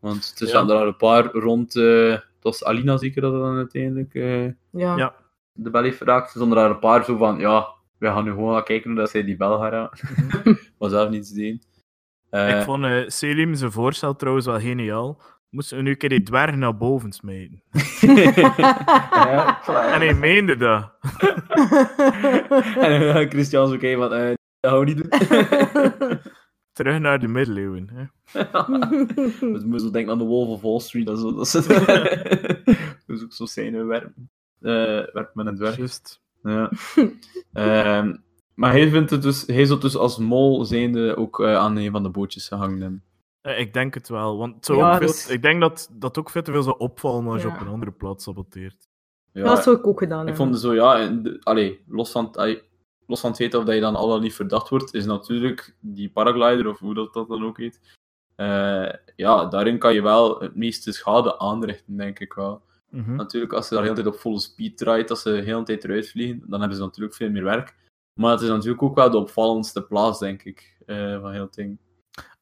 [0.00, 0.52] Want er Ja.
[0.52, 1.76] zaten er een paar rond.
[1.76, 4.96] eh het was Alina zeker dat het dan uiteindelijk eh, Ja.
[4.96, 5.14] Ja.
[5.52, 6.24] de bel heeft geraakt.
[6.24, 7.68] Er stonden er een paar zo van, ja,
[7.98, 10.08] we gaan nu gewoon gaan kijken hoe dat zij die bel gaan raken.
[10.78, 11.66] maar zelf niets deed.
[12.30, 15.20] Eh, ik vond eh Selim zijn voorstel trouwens wel geniaal.
[15.52, 17.62] Moesten we nu een keer die dwerg naar boven smijten.
[19.10, 20.92] ja, En hij meende dat.
[22.80, 24.26] en dan Christian zo kijken van, eh,
[24.60, 25.10] dat gaan we niet doen.
[26.72, 27.90] Terug naar de middeleeuwen.
[27.92, 28.04] Hè.
[29.52, 31.06] Dus moet zo denken aan de Wolf of Wall Street.
[31.06, 31.52] Dat is, dat is,
[33.06, 34.08] dat is ook zo zijn werk.
[34.60, 35.98] eh werk met een dwerg.
[36.42, 36.70] Ja.
[37.52, 38.16] Ehm,
[38.54, 41.90] maar hij vindt het dus, hij zou dus als mol zijnde ook eh, aan een
[41.90, 43.02] van de bootjes gehangen hebben.
[43.42, 44.36] Eh, ik denk het wel.
[44.38, 46.78] Want het zou Ja, ook veel, ik denk dat dat ook veel te veel zou
[46.78, 47.54] opvallen als je Ja.
[47.54, 48.88] op een andere plaats saboteert.
[49.32, 50.44] Ja, dat zou ik ook gedaan ik hebben.
[50.44, 52.62] vond het zo, ja, en de- allee, los, van, het- allee,
[53.06, 55.76] los van het feit of dat je dan al dan niet verdacht wordt, is natuurlijk
[55.80, 57.80] die paraglider, of hoe dat, dat dan ook heet.
[58.34, 62.62] eh, ja, daarin kan je wel het meeste schade aanrichten, denk ik wel.
[62.90, 63.14] Mhm.
[63.14, 65.62] Natuurlijk, als ze daar de hele tijd op volle speed draait, als ze de hele
[65.62, 67.74] tijd eruit vliegen, dan hebben ze natuurlijk veel meer werk.
[68.20, 71.54] Maar het is natuurlijk ook wel de opvallendste plaats, denk ik, eh, van heel het
[71.54, 71.78] ding.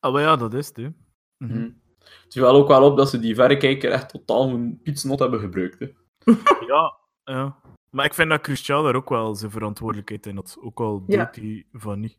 [0.01, 0.77] Ah, maar ja, dat is het.
[0.77, 0.89] Hè.
[1.37, 1.53] Mhm.
[1.59, 1.71] Mhm.
[2.01, 5.79] Het viel ook wel op dat ze die verrekijker echt totaal een pietsnot hebben gebruikt.
[5.79, 5.87] Hè.
[6.67, 7.61] Ja, ja.
[7.91, 10.57] Maar ik vind dat Christian daar ook wel zijn verantwoordelijkheid in had.
[10.61, 11.25] Ook al Ja.
[11.25, 12.19] deed hij van niet.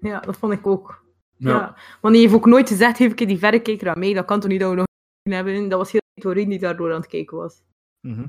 [0.00, 1.04] Ja, dat vond ik ook.
[1.36, 1.48] Ja.
[1.50, 1.76] Ja.
[2.00, 4.14] Want hij heeft ook nooit gezegd, geef ik die verrekijker aan mij.
[4.14, 4.86] Dat kan toch niet dat we nog
[5.22, 5.68] een hebben.
[5.68, 7.62] Dat was heel Torin die daardoor aan het kijken was.
[8.06, 8.26] Mhm.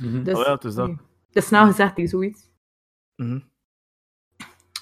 [0.00, 0.22] Mhm.
[0.22, 0.86] Dus, Oh ja, het is dat.
[0.86, 0.96] nee.
[1.30, 2.50] Dat is snel gezegd, hij zoiets.
[3.16, 3.40] Mhm.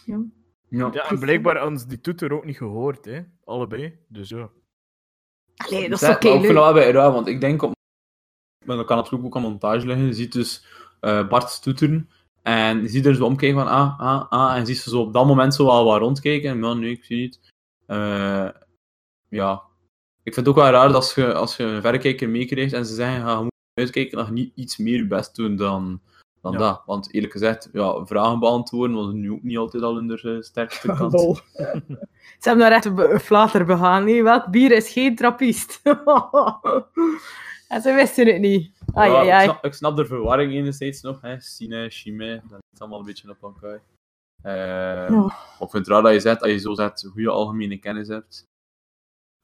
[0.04, 0.22] Ja.
[0.68, 0.90] Ja.
[0.92, 3.20] Ja, en blijkbaar hadden ze die toeter ook niet gehoord, hè?
[3.44, 3.98] Allebei.
[4.08, 4.50] Dus ja.
[5.56, 6.26] Allee, dat is oké.
[6.26, 7.72] maar ik vind dat wel bij raar, want ik denk op...
[8.64, 10.06] Maar dat kan natuurlijk ook aan montage liggen.
[10.06, 10.64] Je ziet dus
[11.00, 12.10] eh, Bart stoeteren.
[12.42, 14.54] En je ziet er zo omkijken van, ah, ah, ah.
[14.54, 16.50] En je ziet ze zo op dat moment zo wel wat rondkijken.
[16.50, 17.40] En man, nee, ik zie niet.
[17.86, 18.48] Eh,
[19.28, 19.62] ja.
[20.22, 22.86] Ik vind het ook wel raar dat als je, als je een verrekijker meekrijgt en
[22.86, 26.00] ze zeggen, ja, je moet uitkijken, dat je niet iets meer best doen dan,
[26.42, 26.58] dan Ja.
[26.58, 26.82] dat.
[26.86, 30.86] Want eerlijk gezegd, ja, vragen beantwoorden was nu ook niet altijd al hun eh, sterkste
[30.96, 31.12] kant.
[32.40, 34.04] Ze hebben daar echt een een flater begaan.
[34.04, 35.80] Nee, welk bier is geen trappist?
[37.68, 38.72] en ze wisten het niet.
[38.94, 39.44] Ai, Ja, ai, ik, ai.
[39.44, 41.20] snap, ik snap de verwarring enerzijds nog.
[41.20, 41.40] Hè.
[41.40, 43.82] Sine, chimie, dat is allemaal een beetje op elkaar.
[44.42, 47.76] Eh, maar Ik vind het raar dat je zegt, als je zo zegt, goede algemene
[47.78, 48.44] kennis hebt,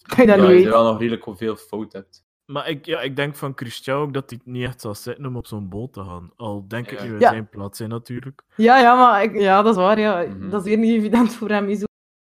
[0.03, 2.24] Kan je dat niet je wel nog redelijk veel fout hebt.
[2.47, 5.27] Maar ik, ja, ik denk van Christian ook dat hij het niet echt zal zitten
[5.27, 6.31] om op zo'n boot te gaan.
[6.37, 7.31] Al denk ik nu in Ja.
[7.31, 8.43] zijn plaats zijn natuurlijk.
[8.57, 9.99] Ja, ja, maar ik, ja, dat is waar.
[9.99, 10.23] Ja.
[10.23, 10.51] Mhm.
[10.51, 11.75] Dat is weer niet evident voor hem.
[11.75, 11.85] Zo.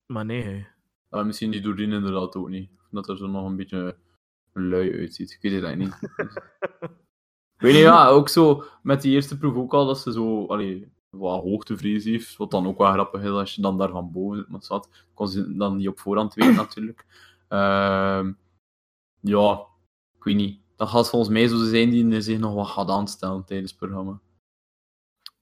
[0.07, 0.67] Maar nee,
[1.11, 1.25] hè.
[1.25, 2.71] Misschien die Doordien inderdaad ook niet.
[2.91, 3.97] Dat er zo nog een beetje
[4.53, 5.31] lui uitziet.
[5.33, 6.11] Ik weet het eigenlijk niet.
[7.57, 10.47] ik weet niet, ja, ook zo met die eerste proef ook al dat ze zo
[10.47, 12.37] allee, wat hoogtevrees heeft.
[12.37, 14.49] Wat dan ook wel grappig is als je dan daar van boven zit.
[14.49, 17.05] Maar zat, kon ze dan niet op voorhand weten natuurlijk.
[17.49, 18.33] Ehm,
[19.21, 19.67] ja,
[20.25, 20.61] ik weet niet.
[20.77, 24.21] Dat gaat volgens mij zo zijn die zich nog wat gaat aanstellen tijdens het programma.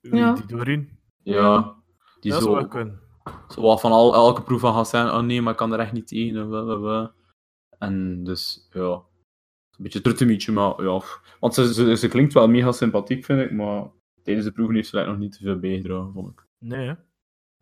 [0.00, 0.34] Ja.
[0.34, 0.98] die doorin.
[1.22, 1.82] Ja, Ja.
[2.20, 3.00] die dat zo, zou wel kunnen.
[3.48, 5.78] zo wat van al, elke proef van gaat zijn, oh nee, maar ik kan er
[5.78, 7.12] echt niet tegen.
[7.78, 8.92] En dus, ja.
[8.92, 11.02] Een beetje truttemietje, maar ja.
[11.40, 13.90] Want ze, ze, ze klinkt wel mega sympathiek, vind ik, maar
[14.22, 16.46] tijdens de proeven heeft ze nog niet te veel bijgedragen, vond ik.
[16.58, 16.94] Nee, hè.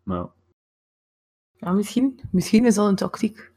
[0.03, 0.33] Maar ja,
[1.53, 2.19] Ja, misschien.
[2.31, 3.51] Misschien is dat een tactiek.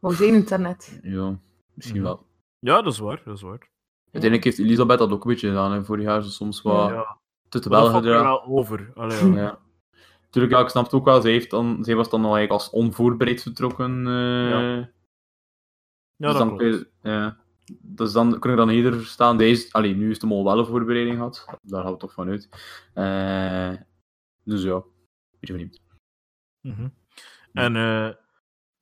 [0.00, 0.98] Maar we zijn internet.
[1.02, 1.38] ja
[1.74, 2.08] misschien Mhm.
[2.08, 2.26] wel.
[2.64, 3.22] Ja, dat is waar.
[3.24, 3.68] Dat is waar.
[4.12, 5.84] Uiteindelijk heeft Elisabeth dat ook een beetje gedaan, hè.
[5.84, 7.18] vorig jaar ze soms wat ja.
[7.48, 8.90] te te wel wel over.
[8.94, 9.58] Allee, ja.
[10.30, 11.20] Tuurlijk, ja, ik snap het ook wel.
[11.20, 14.06] Zij, heeft dan, zij was dan eigenlijk als onvoorbereid vertrokken.
[14.06, 14.60] eh, Ja.
[16.16, 17.36] Ja, dus dat dan je- ja.
[17.80, 19.36] dus dan kun je dan eerder staan.
[19.36, 21.46] Deze, allee, nu is de mol wel een voorbereiding gehad.
[21.62, 22.48] Daar het toch van uit.
[22.94, 23.80] Eh,
[24.44, 24.82] dus ja,
[25.40, 25.80] beetje benieuwd.
[26.60, 26.88] Mhm.
[27.52, 28.08] En eh,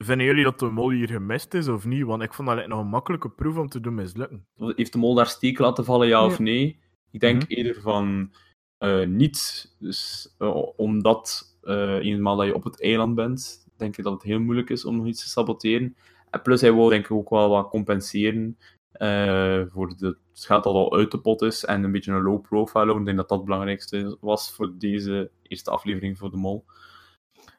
[0.04, 2.04] vinden jullie dat de mol hier gemist is of niet?
[2.04, 4.46] Want ik vond dat nog een makkelijke proef om te doen mislukken.
[4.56, 6.80] Heeft de mol daar steek laten vallen, ja of nee?
[7.10, 7.52] Ik denk Mhm.
[7.52, 8.32] eerder van
[8.78, 9.70] eh, niet.
[9.78, 14.22] Dus, eh, omdat eh, eenmaal dat je op het eiland bent, denk ik dat het
[14.22, 15.96] heel moeilijk is om nog iets te saboteren.
[16.30, 18.58] En plus, hij wil denk ik ook wel wat compenseren
[18.92, 22.22] eh, voor de, het geld dat al uit de pot is en een beetje een
[22.22, 22.98] low profile.
[22.98, 26.64] Ik denk dat dat het belangrijkste was voor deze eerste aflevering voor de mol.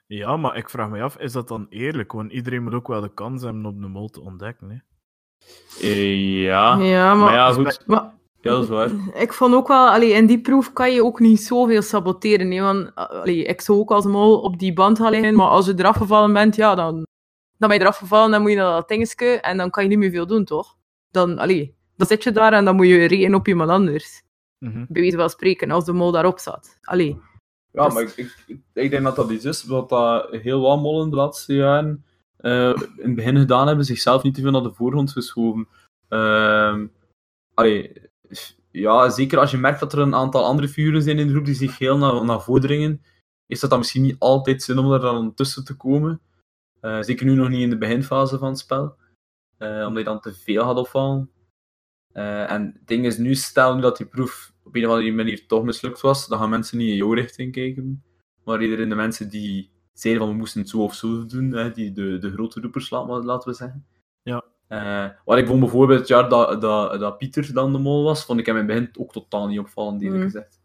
[0.05, 2.11] Ja, maar ik vraag me af, is dat dan eerlijk?
[2.11, 4.69] Want iedereen moet ook wel de kans hebben om de mol te ontdekken.
[4.69, 4.77] Hè?
[5.81, 6.77] Eh, ja.
[6.77, 7.83] Ja, maar, maar ja, goed.
[7.85, 8.91] maar Ja, dat is waar.
[9.13, 12.51] ik vond ook wel, allee, in die proef kan je ook niet zoveel saboteren.
[12.51, 15.65] hè, want allee, ik zou ook als mol op die band gaan liggen, maar als
[15.65, 16.93] je eraf gevallen bent, ja, dan,
[17.57, 19.89] dan ben je eraf gevallen, dan moet je naar dat dingetje en dan kan je
[19.89, 20.75] niet meer veel doen, toch?
[21.11, 24.23] Dan, allee, dan zit je daar en dan moet je rekenen op iemand anders.
[24.59, 24.85] Mhm.
[24.89, 26.77] Bij wijze van spreken, als de mol daarop zat.
[26.81, 27.17] Allee.
[27.73, 28.15] Ja, Dus- maar ik,
[28.47, 32.05] ik, ik denk dat dat iets is wat dat heel wat mollen de laatste jaren
[32.37, 35.67] eh, in het begin gedaan hebben, zichzelf niet te veel naar de voorgrond geschoven.
[37.53, 38.01] Allee,
[38.71, 41.45] ja, zeker als je merkt dat er een aantal andere figuren zijn in de groep
[41.45, 43.03] die zich heel naar, naar voren dringen,
[43.45, 46.21] is dat dan misschien niet altijd zin om er dan tussen te komen.
[46.79, 48.95] Eh, zeker nu nog niet in de beginfase van het spel.
[49.57, 51.31] Eh, omdat je dan te veel gaat opvallen.
[52.13, 55.47] En het ding is nu, stel nu dat die proef op een of andere manier
[55.47, 58.03] toch mislukt was, dan gaan mensen niet in jouw richting kijken,
[58.43, 61.51] maar eerder in de mensen die zeiden van we moesten het zo of zo doen,
[61.51, 63.85] hè, die de, de grote roepers, laten we zeggen.
[64.23, 64.43] Ja.
[64.67, 68.25] Eh, wat ik vond bijvoorbeeld het jaar dat, dat, dat Pieter dan de mol was,
[68.25, 70.29] vond ik hem in het begin ook totaal niet opvallend, eerlijk Mm.
[70.29, 70.61] gezegd.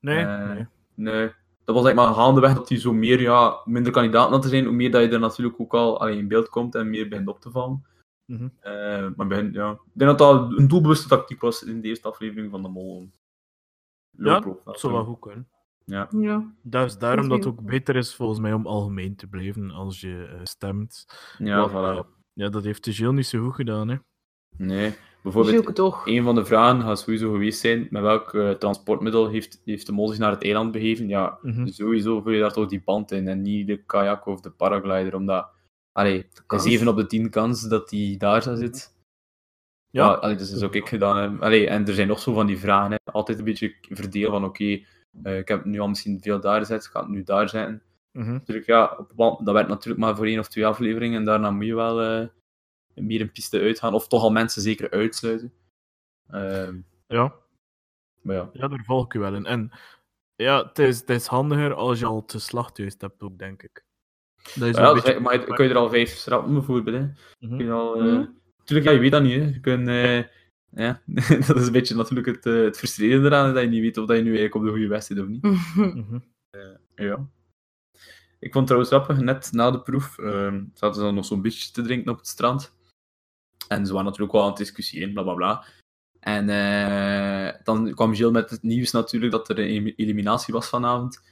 [0.00, 0.66] Nee, Eh, nee.
[0.94, 1.26] Nee,
[1.64, 4.64] dat was eigenlijk maar gaandeweg dat hij zo meer, ja, minder kandidaten had te zijn,
[4.64, 7.28] hoe meer dat je er natuurlijk ook al alleen in beeld komt en meer begint
[7.28, 7.86] op te vallen.
[8.24, 8.48] Mhm.
[8.60, 9.70] Eh, maar begin, ja.
[9.70, 13.10] Ik denk dat dat een doelbewuste tactiek was in de eerste aflevering van de Mol.
[14.24, 15.48] Ja, dat zou wel goed kunnen.
[15.84, 16.08] Ja.
[16.16, 16.52] Ja.
[16.62, 20.00] Dat is daarom dat het ook beter is volgens mij om algemeen te blijven als
[20.00, 21.06] je eh, stemt.
[21.38, 22.06] Ja, voilà.
[22.32, 23.88] Ja, dat heeft de Gilles niet zo goed gedaan.
[23.88, 23.96] Hè?
[24.56, 26.06] Nee, bijvoorbeeld, toch.
[26.06, 29.92] een van de vragen gaat sowieso geweest zijn, met welk eh, transportmiddel heeft, heeft de
[29.92, 31.08] Mol zich naar het eiland begeven?
[31.08, 31.66] Ja, Mhm.
[31.66, 35.14] sowieso vul je daar toch die band in en niet de kajak of de paraglider,
[35.14, 35.48] omdat...
[35.92, 36.62] Allee, Kans.
[36.62, 38.82] 7 op de 10 kans dat die daar zou zitten.
[39.90, 41.16] Ja, Ja, allee, dus dat is ook ik gedaan.
[41.16, 41.40] Hè.
[41.44, 42.90] Allee, en er zijn nog zo van die vragen.
[42.90, 42.96] Hè.
[43.12, 44.80] Altijd een beetje verdelen van, oké,
[45.22, 47.82] eh, ik heb nu al misschien veel daar gezet, ik ga het nu daar zetten.
[48.12, 48.32] Mhm.
[48.32, 51.66] Natuurlijk, ja, op, dat werd natuurlijk maar voor één of twee afleveringen en daarna moet
[51.66, 52.26] je wel eh,
[52.94, 55.52] meer een piste uitgaan, of toch al mensen zeker uitsluiten.
[56.30, 57.34] Ehm, ja.
[58.22, 58.50] maar ja.
[58.52, 59.44] ja, daar volg ik je wel in.
[59.46, 59.70] En
[60.36, 63.84] ja, het is, het is handiger als je al te slachtjuist hebt, ook, denk ik.
[64.54, 65.20] Dat is Ja, een beetje...
[65.20, 66.96] maar je- kun je er al vijf schrappen bijvoorbeeld.
[66.96, 67.08] Hè.
[67.46, 67.56] Mhm.
[67.56, 68.24] Kun je al, eh, Mhm.
[68.64, 69.40] Tuurlijk, ja, je weet dat niet.
[69.40, 69.44] Hè.
[69.46, 70.22] Je kunt, eh,
[70.74, 71.02] ja,
[71.46, 74.06] dat is een beetje natuurlijk het, eh, het frustrerende eraan, dat je niet weet of
[74.06, 75.42] dat je nu eigenlijk op de goede weg zit of niet.
[75.42, 76.18] Mhm.
[76.94, 77.28] Ja.
[78.40, 81.42] Ik vond het trouwens grappig, net na de proef ehm, zaten ze dan nog zo'n
[81.42, 82.76] beetje te drinken op het strand.
[83.68, 85.64] En ze waren natuurlijk wel aan het discussiëren, bla bla bla.
[86.20, 91.22] En eh, dan kwam Gilles met het nieuws natuurlijk dat er een eliminatie was vanavond.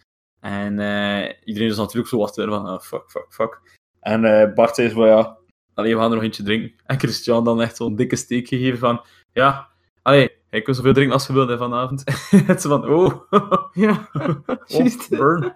[0.41, 3.79] En eh, iedereen is natuurlijk zo wat van, ah, fuck, fuck, fuck.
[4.01, 5.39] En eh, Bart zei zo van, ja,
[5.75, 6.75] allee, we gaan er nog eentje drinken.
[6.85, 9.05] En Christian dan echt zo'n dikke steek gegeven van,
[9.43, 9.69] ja,
[10.03, 12.05] allee, hij kan zoveel drinken als je wilt hè, vanavond.
[12.49, 13.13] en ze van, oh,
[13.85, 14.09] ja,
[14.67, 15.13] juist.
[15.13, 15.55] oh burn.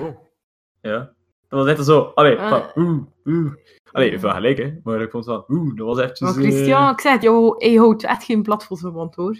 [0.00, 0.16] Oh.
[0.80, 0.98] Ja.
[1.48, 2.48] Dat was echt zo, allee, Ah.
[2.50, 3.52] van, oeh, oeh.
[3.92, 4.78] Allee, even gelijk, hè.
[4.84, 6.20] Maar ik vond van, oeh, dat was eventjes...
[6.34, 9.14] Maar eh, Christian, ik zei het, jou, hij houdt echt geen blad voor zijn mond,
[9.14, 9.36] hoor.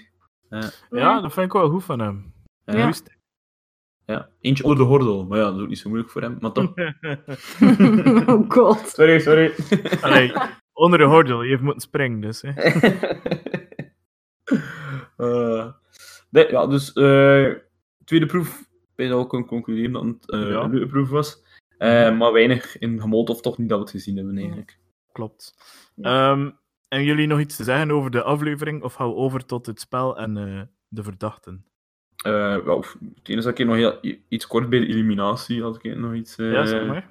[0.90, 2.32] Ja, dat vind ik wel goed van hem.
[2.64, 2.72] ja.
[2.72, 2.78] Ja.
[2.78, 3.16] Juist.
[4.06, 4.28] ja.
[4.40, 5.26] Eentje onder de gordel.
[5.26, 6.36] Maar ja, dat is ook niet zo moeilijk voor hem.
[6.40, 6.72] Maar toch.
[8.28, 8.78] oh god.
[8.88, 9.52] sorry, sorry.
[10.00, 10.32] Allee,
[10.82, 12.42] onder de gordel, je heeft moeten springen, dus.
[12.42, 12.50] Hè.
[15.16, 15.72] Eh,
[16.30, 16.92] nee, ja, dus...
[16.92, 17.50] eh,
[18.04, 20.62] tweede proef, ben je al kunnen concluderen dat het Ja.
[20.62, 21.42] een leuke proef was.
[21.78, 24.78] Eh, maar weinig in gemold, of toch niet dat we het gezien hebben, eigenlijk.
[25.12, 25.54] Klopt.
[26.00, 26.50] Ehm,
[26.88, 29.80] en jullie nog iets te zeggen over de aflevering, of gaan we over tot het
[29.80, 30.34] spel en
[30.88, 31.64] de verdachten?
[32.24, 35.96] Eh, wel, het enige dat ik nog heel, iets kort bij de eliminatie had ik
[35.96, 36.36] nog iets...
[36.36, 37.10] ja, zeg maar.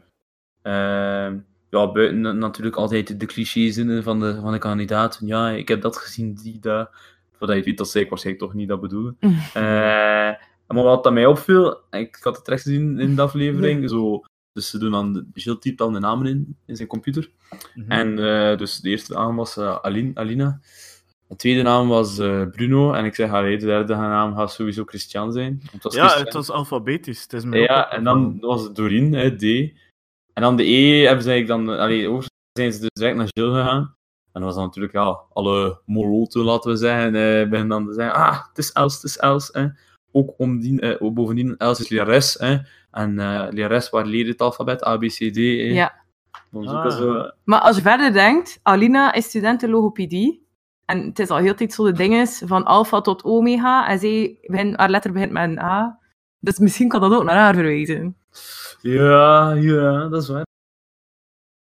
[1.72, 5.18] Ja, buiten na- natuurlijk altijd de clichés van de, van de kandidaat.
[5.18, 6.90] Van, Ja, ik heb dat gezien, die, dat.
[7.38, 9.18] Voordat je weet, dat zei ik waarschijnlijk toch niet dat bedoelen.
[9.54, 10.32] Eh,
[10.68, 14.22] maar wat dat mij opviel, ik had het recht gezien in de aflevering, zo,
[14.54, 17.30] dus ze doen dan, de- Gilles typt dan de namen in, in zijn computer.
[17.76, 17.92] Mhm.
[17.92, 20.60] En eh, dus de eerste naam was eh, Aline, Alina.
[21.28, 22.94] De tweede naam was eh, Bruno.
[22.94, 25.58] En ik zeg, allee, de derde naam gaat sowieso Christian zijn.
[25.60, 26.26] Want Het was ja, Christian.
[26.26, 27.22] het was alfabetisch.
[27.22, 29.72] Het is Ja, en dan was het Doreen, hè, D.
[30.34, 31.80] En dan de E hebben ze eigenlijk dan...
[31.80, 33.96] Allee, over zijn ze dus direct naar Gilles gegaan.
[34.32, 37.94] En dan was dan natuurlijk, ja, alle moloten, laten we zeggen, eh, beginnen dan te
[37.94, 39.50] zeggen, ah, het is Els, het is Els.
[39.52, 39.68] Hè.
[40.12, 42.34] Ook omdien, eh, bovendien, Els is lerares.
[42.40, 42.58] Hè.
[42.92, 44.86] En eh lerares, waar leer je het alfabet?
[44.86, 45.38] A, B, C, D.
[45.38, 45.94] Ja.
[46.52, 46.70] Ah.
[46.70, 47.34] zoeken ze...
[47.44, 50.48] Maar als je verder denkt, Alina is student in logopedie.
[50.86, 53.88] En het is al heel tijd zo de ding is, van alfa tot omega.
[53.88, 54.38] En zij,
[54.76, 56.00] haar letter begint met een A.
[56.40, 58.16] Dus misschien kan dat ook naar haar verwijzen.
[58.82, 60.46] Ja, ja, dat is waar.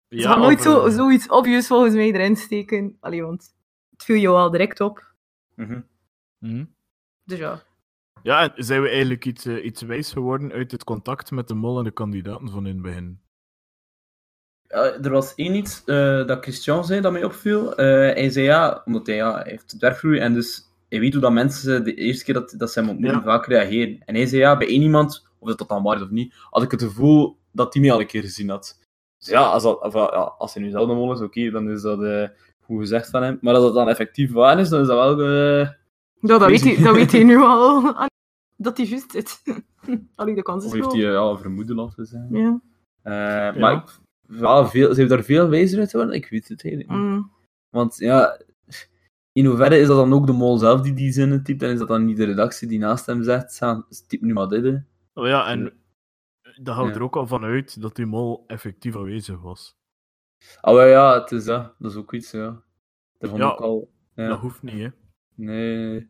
[0.10, 2.98] Ze Ja, gaat nooit of, zo, eh, zoiets obvious volgens mij erin steken.
[3.00, 3.54] Allee, want
[3.92, 5.14] het viel jou al direct op.
[5.56, 5.82] Mhm.
[6.40, 6.66] mhm.
[7.24, 7.64] Dus ja.
[8.24, 11.54] Ja, en zijn we eigenlijk iets, eh, iets wijs geworden uit het contact met de
[11.54, 13.20] mol en de kandidaten van in het begin?
[14.68, 17.76] Ja, er was één iets eh, dat Christian zei dat mij opviel.
[17.76, 21.14] Eh, hij zei ja, omdat hij, ja, hij heeft het werkgroei en dus hij weet
[21.14, 23.26] hoe dat mensen de eerste keer dat, dat ze hem ontmoeten Ja.
[23.26, 24.02] vaak reageren.
[24.06, 26.34] En hij zei ja, bij één iemand, of dat dat dan waar is of niet,
[26.50, 28.80] had ik het gevoel dat hij mij al een keer gezien had.
[29.18, 30.06] Dus ja, als, dat, of, ja,
[30.38, 32.28] als hij nu zelf de mol is, oké, dan is dat eh,
[32.62, 33.38] goed gezegd van hem.
[33.42, 35.28] Maar als dat dan effectief waar is, dan is dat wel...
[35.28, 35.60] eh,
[36.20, 37.82] Ja, dat, weet hij, dat weet hij nu al.
[38.58, 39.42] Dat hij juist zit.
[40.16, 42.30] Allee, de kans is of heeft hij eh, ja, vermoeden, laten we zeggen.
[42.38, 42.60] Ja.
[43.02, 43.14] Eh,
[43.56, 43.60] Ja.
[43.60, 44.00] Maar ik-
[44.40, 46.16] ja, veel, ze heeft daar veel wijzer uit geworden?
[46.16, 47.02] Ik weet het eigenlijk niet.
[47.02, 47.32] Mm.
[47.70, 48.40] Want ja,
[49.32, 51.62] in hoeverre is dat dan ook de mol zelf die die zinnen typt?
[51.64, 54.48] En is dat dan niet de redactie die naast hem zegt, "Sa- typ nu maar
[54.48, 54.76] dit, hè?"
[55.14, 55.74] Oh ja, en
[56.62, 56.96] daar houdt Ja.
[56.96, 59.76] er ook al van uit dat die mol effectief aanwezig was.
[60.62, 61.76] Wel ja, het is dat.
[61.80, 62.62] Dat is ook iets, ja.
[63.18, 63.46] Daarvan Ja.
[63.52, 63.92] ook al...
[64.16, 64.90] Ja, Dat hoeft niet, hè.
[65.36, 66.10] nee...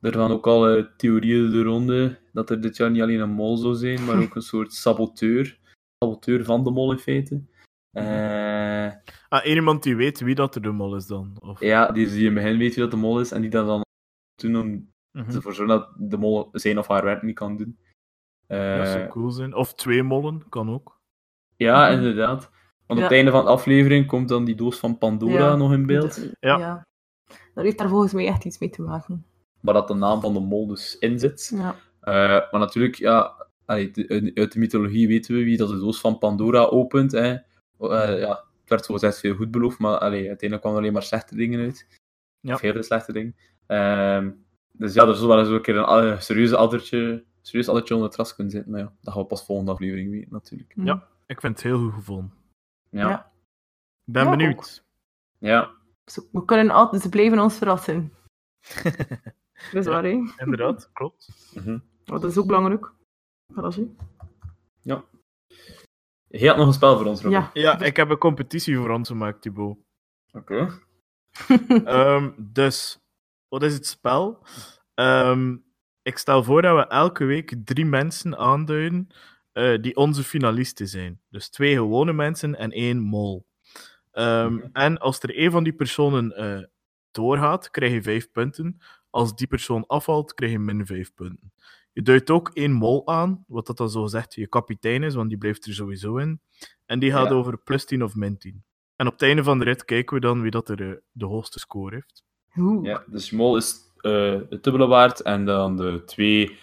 [0.00, 3.56] Daarvan ook al eh, theorieën de ronde, dat er dit jaar niet alleen een mol
[3.56, 5.58] zou zijn, maar ook een soort saboteur.
[6.04, 7.42] Saboteur van de mol, in feite.
[7.90, 8.92] Eh,
[9.28, 11.36] Ah, één iemand die weet wie dat er de mol is dan?
[11.40, 11.60] Of...
[11.60, 13.66] ja, die, die in het begin weet wie dat de mol is, en die dat
[13.66, 13.82] dan
[14.42, 17.78] doen om ervoor zorgen dat de mol zijn of haar werk niet kan doen.
[18.48, 19.54] Eh, Dat zou cool zijn.
[19.54, 21.00] Of twee mollen, kan ook.
[21.56, 21.92] Ja, Mhm.
[21.96, 22.50] inderdaad.
[22.86, 23.04] Want Ja.
[23.04, 25.56] op het einde van de aflevering komt dan die doos van Pandora Ja.
[25.56, 26.16] nog in beeld.
[26.40, 26.58] Ja.
[26.58, 26.86] ja.
[27.54, 29.24] Dat heeft daar volgens mij echt iets mee te maken.
[29.60, 31.52] Waar dat de naam van de mol dus in zit.
[31.54, 31.74] Ja.
[32.00, 32.12] Eh,
[32.50, 37.12] maar natuurlijk, ja, uit de mythologie weten we wie dat de doos van Pandora opent.
[37.12, 37.28] Hè.
[37.78, 38.28] Eh, ja,
[38.60, 41.34] het werd zo gezegd veel goed beloofd, maar allee, uiteindelijk kwamen er alleen maar slechte
[41.36, 41.86] dingen uit.
[42.40, 42.54] Ja.
[42.54, 43.36] Of hele slechte dingen.
[43.66, 44.30] Ehm,
[44.72, 47.94] dus ja, er zal wel eens ook een keer een uh, serieuze addertje, serieus addertje
[47.94, 48.70] onder het ras kunnen zitten.
[48.72, 50.76] Maar ja, dat gaan we pas volgende aflevering weten, natuurlijk.
[50.76, 50.86] Mm.
[50.86, 51.08] Ja.
[51.26, 52.32] Ik vind het heel goed gevonden.
[52.90, 53.08] Ja.
[53.08, 53.32] Ja.
[54.04, 54.84] Ik ben Ja, benieuwd.
[55.38, 55.70] ja.
[56.04, 58.12] Zo, we kunnen altijd, ze blijven ons verrassen.
[59.72, 60.22] Dat is waar, hè?
[60.36, 61.28] Inderdaad, klopt.
[61.54, 61.78] Mhm.
[62.06, 62.92] Maar dat is ook belangrijk.
[63.54, 63.96] Dat zien.
[66.30, 67.38] Je had nog een spel voor ons, Robin.
[67.38, 67.50] Ja.
[67.52, 69.76] Ja, ik heb een competitie voor ons gemaakt, Thibaut.
[70.32, 70.78] Oké.
[71.84, 72.98] Ehm, dus,
[73.48, 74.42] wat is het spel?
[74.94, 75.56] Ehm,
[76.08, 79.08] ik stel voor dat we elke week drie mensen aanduiden
[79.52, 81.20] eh, die onze finalisten zijn.
[81.30, 83.46] Dus twee gewone mensen en één mol.
[84.12, 84.58] Ehm.
[84.72, 86.64] En als er één van die personen eh,
[87.10, 88.78] doorgaat, krijg je vijf punten.
[89.10, 91.52] Als die persoon afvalt, krijg je min vijf punten.
[91.92, 95.28] Je duidt ook één mol aan, wat dat dan zo zegt je kapitein is, want
[95.28, 96.40] die blijft er sowieso in.
[96.86, 97.34] En die gaat Ja.
[97.34, 98.64] over plus 10 of min 10.
[98.96, 101.24] En op het einde van de rit kijken we dan wie dat er eh, de
[101.26, 102.24] hoogste score heeft.
[102.56, 102.84] Oeh.
[102.84, 106.58] Ja, dus mol is eh het dubbele waard en dan de twee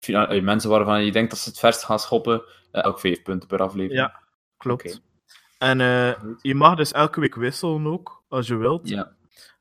[0.00, 3.48] eh, mensen waarvan je denkt dat ze het verst gaan schoppen, eh, elk vijf punten
[3.48, 4.00] per aflevering.
[4.00, 4.20] Ja.
[4.56, 5.02] Klopt.
[5.58, 8.88] En eh, je mag dus elke week wisselen ook, als je wilt.
[8.88, 9.16] Ja.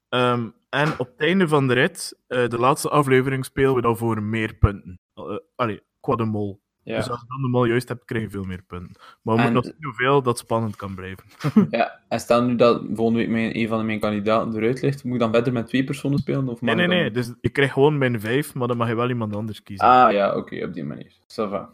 [0.10, 3.98] Ehm, en op het einde van de rit, eh, de laatste aflevering, spelen we dan
[3.98, 5.00] voor meer punten.
[5.16, 6.62] Uh, allee, qua de mol.
[6.86, 6.96] Ja.
[6.98, 8.96] Dus als je dan de mol juist hebt, krijg je veel meer punten.
[9.22, 11.24] Maar we En- moeten nog zien hoeveel dat spannend kan blijven.
[11.70, 12.00] ja.
[12.10, 15.20] En stel nu dat volgende week mijn, een van mijn kandidaten eruit ligt, moet ik
[15.20, 16.50] dan verder met twee personen spelen?
[16.50, 17.04] Of Nee, nee, ik nee.
[17.04, 19.88] dan- Dus je krijgt gewoon min 5, maar dan mag je wel iemand anders kiezen.
[19.88, 21.12] Ah ja, oké, op die manier.
[21.22, 21.70] Ça va.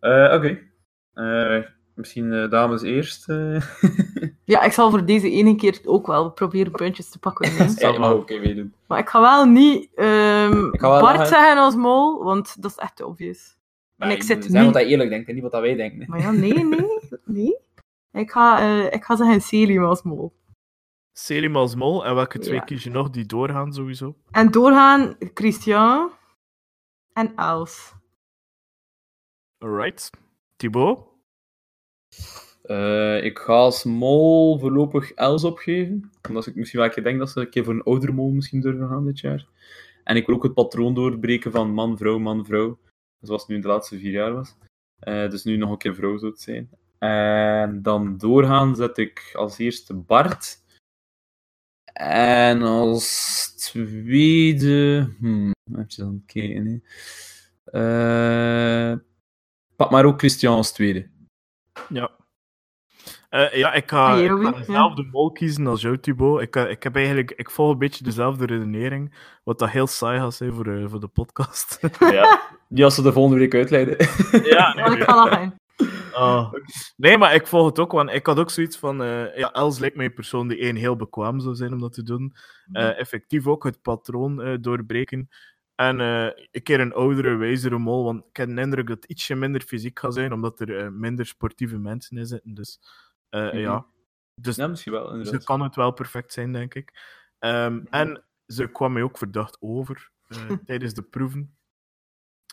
[0.00, 0.58] Eh, oké.
[1.14, 3.28] Eh, misschien eh, dames eerst.
[3.28, 3.60] eh.
[4.44, 7.52] Ja, ik zal voor deze ene keer ook wel proberen puntjes te pakken.
[7.78, 8.74] ja, ook even meedoen.
[8.86, 12.62] maar ik ga wel niet ehm, Ik ga wel Bart nog- zeggen als mol, want
[12.62, 13.06] dat is echt te
[14.00, 16.00] En ik zit Zeg nu- wat hij eerlijk denkt en niet wat dat wij denken.
[16.00, 16.06] hè.
[16.06, 16.86] Maar ja, nee, nee,
[17.24, 17.56] nee.
[18.12, 20.32] Ik ga, eh, ik ga zeggen Selim als mol.
[21.12, 22.04] Selim als mol.
[22.06, 22.60] En welke twee Ja.
[22.60, 24.14] kies je nog die doorgaan, sowieso?
[24.30, 26.10] En doorgaan Christian
[27.12, 27.92] en Els.
[29.58, 30.10] Alright.
[30.56, 31.08] Thibaut?
[32.62, 36.10] Eh, ik ga als mol voorlopig Els opgeven.
[36.28, 38.30] Omdat ik misschien wel een keer denk dat ze een keer voor een oudere mol
[38.30, 39.46] misschien durven gaan dit jaar.
[40.04, 42.78] En ik wil ook het patroon doorbreken van man, vrouw, man, vrouw.
[43.20, 44.56] Zoals het nu de laatste vier jaar was.
[44.98, 46.70] Eh, dus nu nog een keer vrouw zou het zijn.
[46.98, 50.58] En dan doorgaan zet ik als eerste Bart.
[51.92, 55.08] En als tweede...
[55.18, 56.66] Hmm, even aan het kijken.
[56.66, 56.78] hè.
[58.92, 58.98] Eh,
[59.76, 61.08] pak maar ook Christian als tweede.
[61.88, 62.18] Ja.
[63.30, 66.40] Eh, ja, ik ga, Ah, ik ga dezelfde mol kiezen als jou, Thibaut.
[66.40, 69.14] Ik, eh, ik, heb eigenlijk, ik volg een beetje dezelfde redenering,
[69.44, 71.78] wat dat heel saai gaat zijn voor, eh, voor de podcast.
[71.98, 72.40] Ja,
[72.70, 73.96] die als ze de volgende week uitleiden.
[74.44, 75.54] ja, Oh, ik ga lachen.
[76.12, 76.52] Ah.
[76.96, 79.02] Nee, maar ik volg het ook, want ik had ook zoiets van...
[79.02, 81.92] eh, ja, Els lijkt mij een persoon die één heel bekwaam zou zijn om dat
[81.92, 82.34] te doen.
[82.72, 85.28] Eh, effectief ook het patroon eh, doorbreken.
[85.74, 89.10] En eh, een keer een oudere, wijzere mol, want ik heb de indruk dat het
[89.10, 92.54] ietsje minder fysiek gaat zijn, omdat er eh, minder sportieve mensen in zitten.
[92.54, 92.80] Dus
[93.28, 93.56] eh, Mhm.
[93.58, 93.86] ja,
[94.34, 95.44] dus Ja, misschien wel, ze inderdaad.
[95.44, 96.92] kan het wel perfect zijn, denk ik.
[97.38, 101.54] Ehm, en ze kwam mij ook verdacht over eh, tijdens de proeven.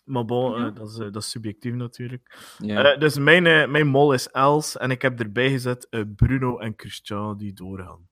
[0.07, 0.69] Maar bon, eh, Ja.
[0.69, 2.35] dat, is, eh, dat is subjectief natuurlijk.
[2.57, 2.83] Ja.
[2.93, 6.73] Eh, dus mijn, mijn mol is Els en ik heb erbij gezet eh, Bruno en
[6.77, 8.07] Christian die doorgaan.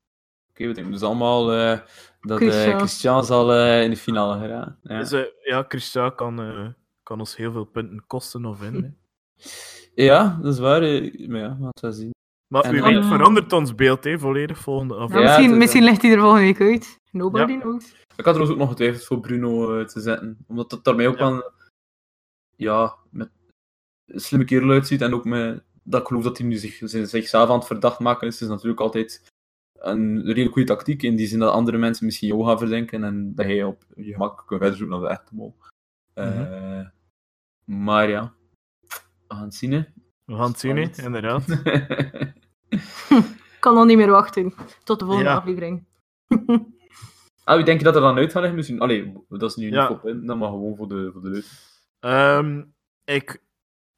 [0.50, 1.80] Oké, we denken dus allemaal eh,
[2.22, 2.40] dat Christian.
[2.64, 4.80] Christian, Christian zal eh, in de finale geraken.
[4.84, 5.00] Ja.
[5.00, 6.68] Dus, eh, ja, Christian kan, eh,
[7.04, 8.98] kan ons heel veel punten kosten of winnen.
[9.96, 10.82] ja, dat is waar.
[10.82, 12.14] Maar ja, we het wel zien.
[12.48, 15.30] Maar En wie weet verandert ons beeld hè, volledig volgende aflevering.
[15.30, 17.00] Ja, misschien, misschien ligt hij er volgende week uit.
[17.12, 17.60] Nobody Ja.
[17.60, 17.86] knows.
[18.16, 20.38] Ik had trouwens ook nog getwijfeld voor Bruno eh, te zetten.
[20.48, 21.30] Omdat het daarmee ook Ja.
[21.32, 21.52] wel
[22.56, 23.30] ja, met
[24.06, 25.02] een slimme kerel uitziet.
[25.02, 28.00] En ook met, dat ik geloof dat hij nu zich, zich- zichzelf aan het verdacht
[28.00, 28.42] maken is.
[28.42, 29.34] is natuurlijk altijd
[29.74, 31.04] een redelijk goede tactiek.
[31.04, 33.04] In die zin dat andere mensen misschien jou gaan verdenken.
[33.04, 35.56] En dat hij op je gemak kan verder zoeken naar de echte mol.
[36.14, 36.86] Eh,
[37.66, 38.34] Maar ja,
[39.28, 39.72] we gaan het zien.
[39.72, 39.84] Hè.
[40.26, 41.48] We gaan het zien, hè, inderdaad.
[43.56, 44.54] Ik kan al niet meer wachten.
[44.84, 45.36] Tot de volgende Ja.
[45.36, 45.84] aflevering.
[47.44, 48.56] ah, wie denk je dat er dan uit gaat liggen?
[48.56, 49.80] Misschien, allee, dat is nu Ja.
[49.80, 51.46] niet voor punten, maar gewoon voor de, voor de leuk.
[52.06, 52.64] Ehm,
[53.04, 53.42] ik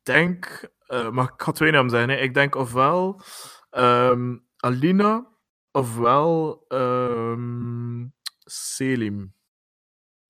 [0.03, 2.09] denk, eh mag ik ga twee namen zeggen.
[2.09, 2.15] Hè.
[2.15, 3.21] Ik denk ofwel
[3.69, 5.27] ehm, Alina
[5.71, 8.05] ofwel ehm,
[8.45, 9.33] Selim.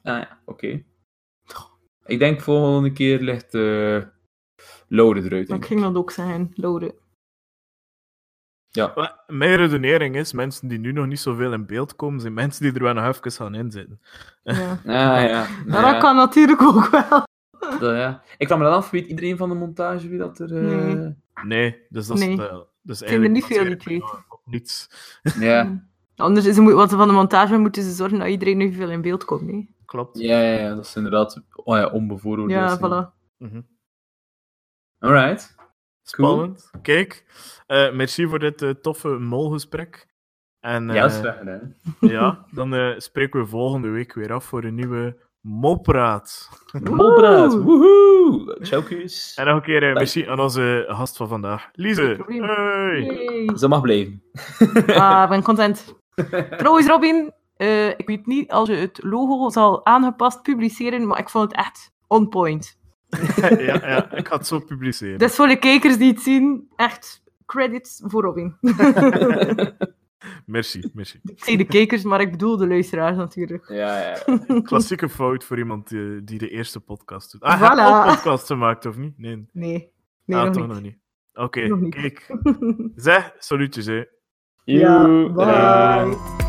[0.04, 0.84] Ah ja, oké.
[2.06, 4.02] Ik denk volgende keer ligt eh
[4.88, 5.50] Lode eruit.
[5.50, 6.96] Ik ging dat ook zeggen, Lode.
[8.70, 9.24] Ja.
[9.28, 12.74] Mijn redenering is, mensen die nu nog niet zoveel in beeld komen, zijn mensen die
[12.74, 14.02] er wel nog even gaan inzitten.
[14.44, 14.72] Ja.
[14.72, 15.48] Ah ja.
[15.66, 17.27] Maar ja, dat kan natuurlijk ook wel.
[17.80, 18.22] dat, ja.
[18.38, 20.56] Ik kwam me dan af, weet iedereen van de montage wie dat er...
[20.58, 21.16] eh, Nee.
[21.44, 22.26] Nee, dus dat is...
[22.26, 22.48] Nee.
[22.48, 24.20] eh, dus zijn er niet eigenlijk veel die twee.
[24.46, 24.90] niets.
[25.40, 25.86] Ja.
[26.16, 28.90] Anders is het, wat ze van de montage moeten ze zorgen dat iedereen nu veel
[28.90, 29.50] in beeld komt.
[29.52, 29.66] hè.
[29.86, 30.20] Klopt.
[30.20, 32.60] Ja, ja, ja, dat is inderdaad oh ja, onbevooroordeeld.
[32.60, 33.14] Ja, voilà.
[33.38, 33.62] Mhm.
[35.00, 35.56] Alright.
[36.04, 36.70] Spannend.
[36.82, 37.26] Kijk,
[37.68, 40.08] eh, merci voor dit eh, toffe molgesprek.
[40.60, 41.76] En Ja, dat is graag gedaan.
[42.00, 45.18] ja, dan eh, spreken we volgende week weer af voor een nieuwe
[45.48, 46.50] Mopraat.
[46.84, 47.54] Molpraat.
[47.54, 48.58] Woehoe.
[49.36, 52.24] En nog een keer eh, merci aan onze gast van vandaag, Lise.
[52.28, 53.50] Hey.
[53.56, 54.24] Ze mag blijven.
[54.88, 55.96] Ah, ik ben content.
[56.58, 61.30] Trouwens, Robin, eh, ik weet niet als je het logo zal aangepast publiceren, maar ik
[61.30, 62.80] vond het echt on point.
[63.42, 65.20] ja, ja, ik ga het zo publiceren.
[65.20, 68.58] Dus voor de kijkers die het zien, echt credits voor Robin.
[70.46, 71.20] Merci, merci.
[71.24, 73.70] ik zeg de kijkers, maar ik bedoel de luisteraars natuurlijk.
[73.70, 74.38] Ja, ja.
[74.62, 77.42] Klassieke fout voor iemand die, die de eerste podcast doet.
[77.42, 77.64] Ah, Voilà.
[77.64, 79.18] heb je al podcasts gemaakt, of niet?
[79.20, 79.92] Nee, Nee,
[80.26, 80.74] nee ah, nog toch niet.
[80.74, 80.98] nog niet.
[81.34, 82.38] Oké, kijk.
[82.96, 84.04] Zeg, salutjes, hè.
[84.64, 86.47] Ja, bye.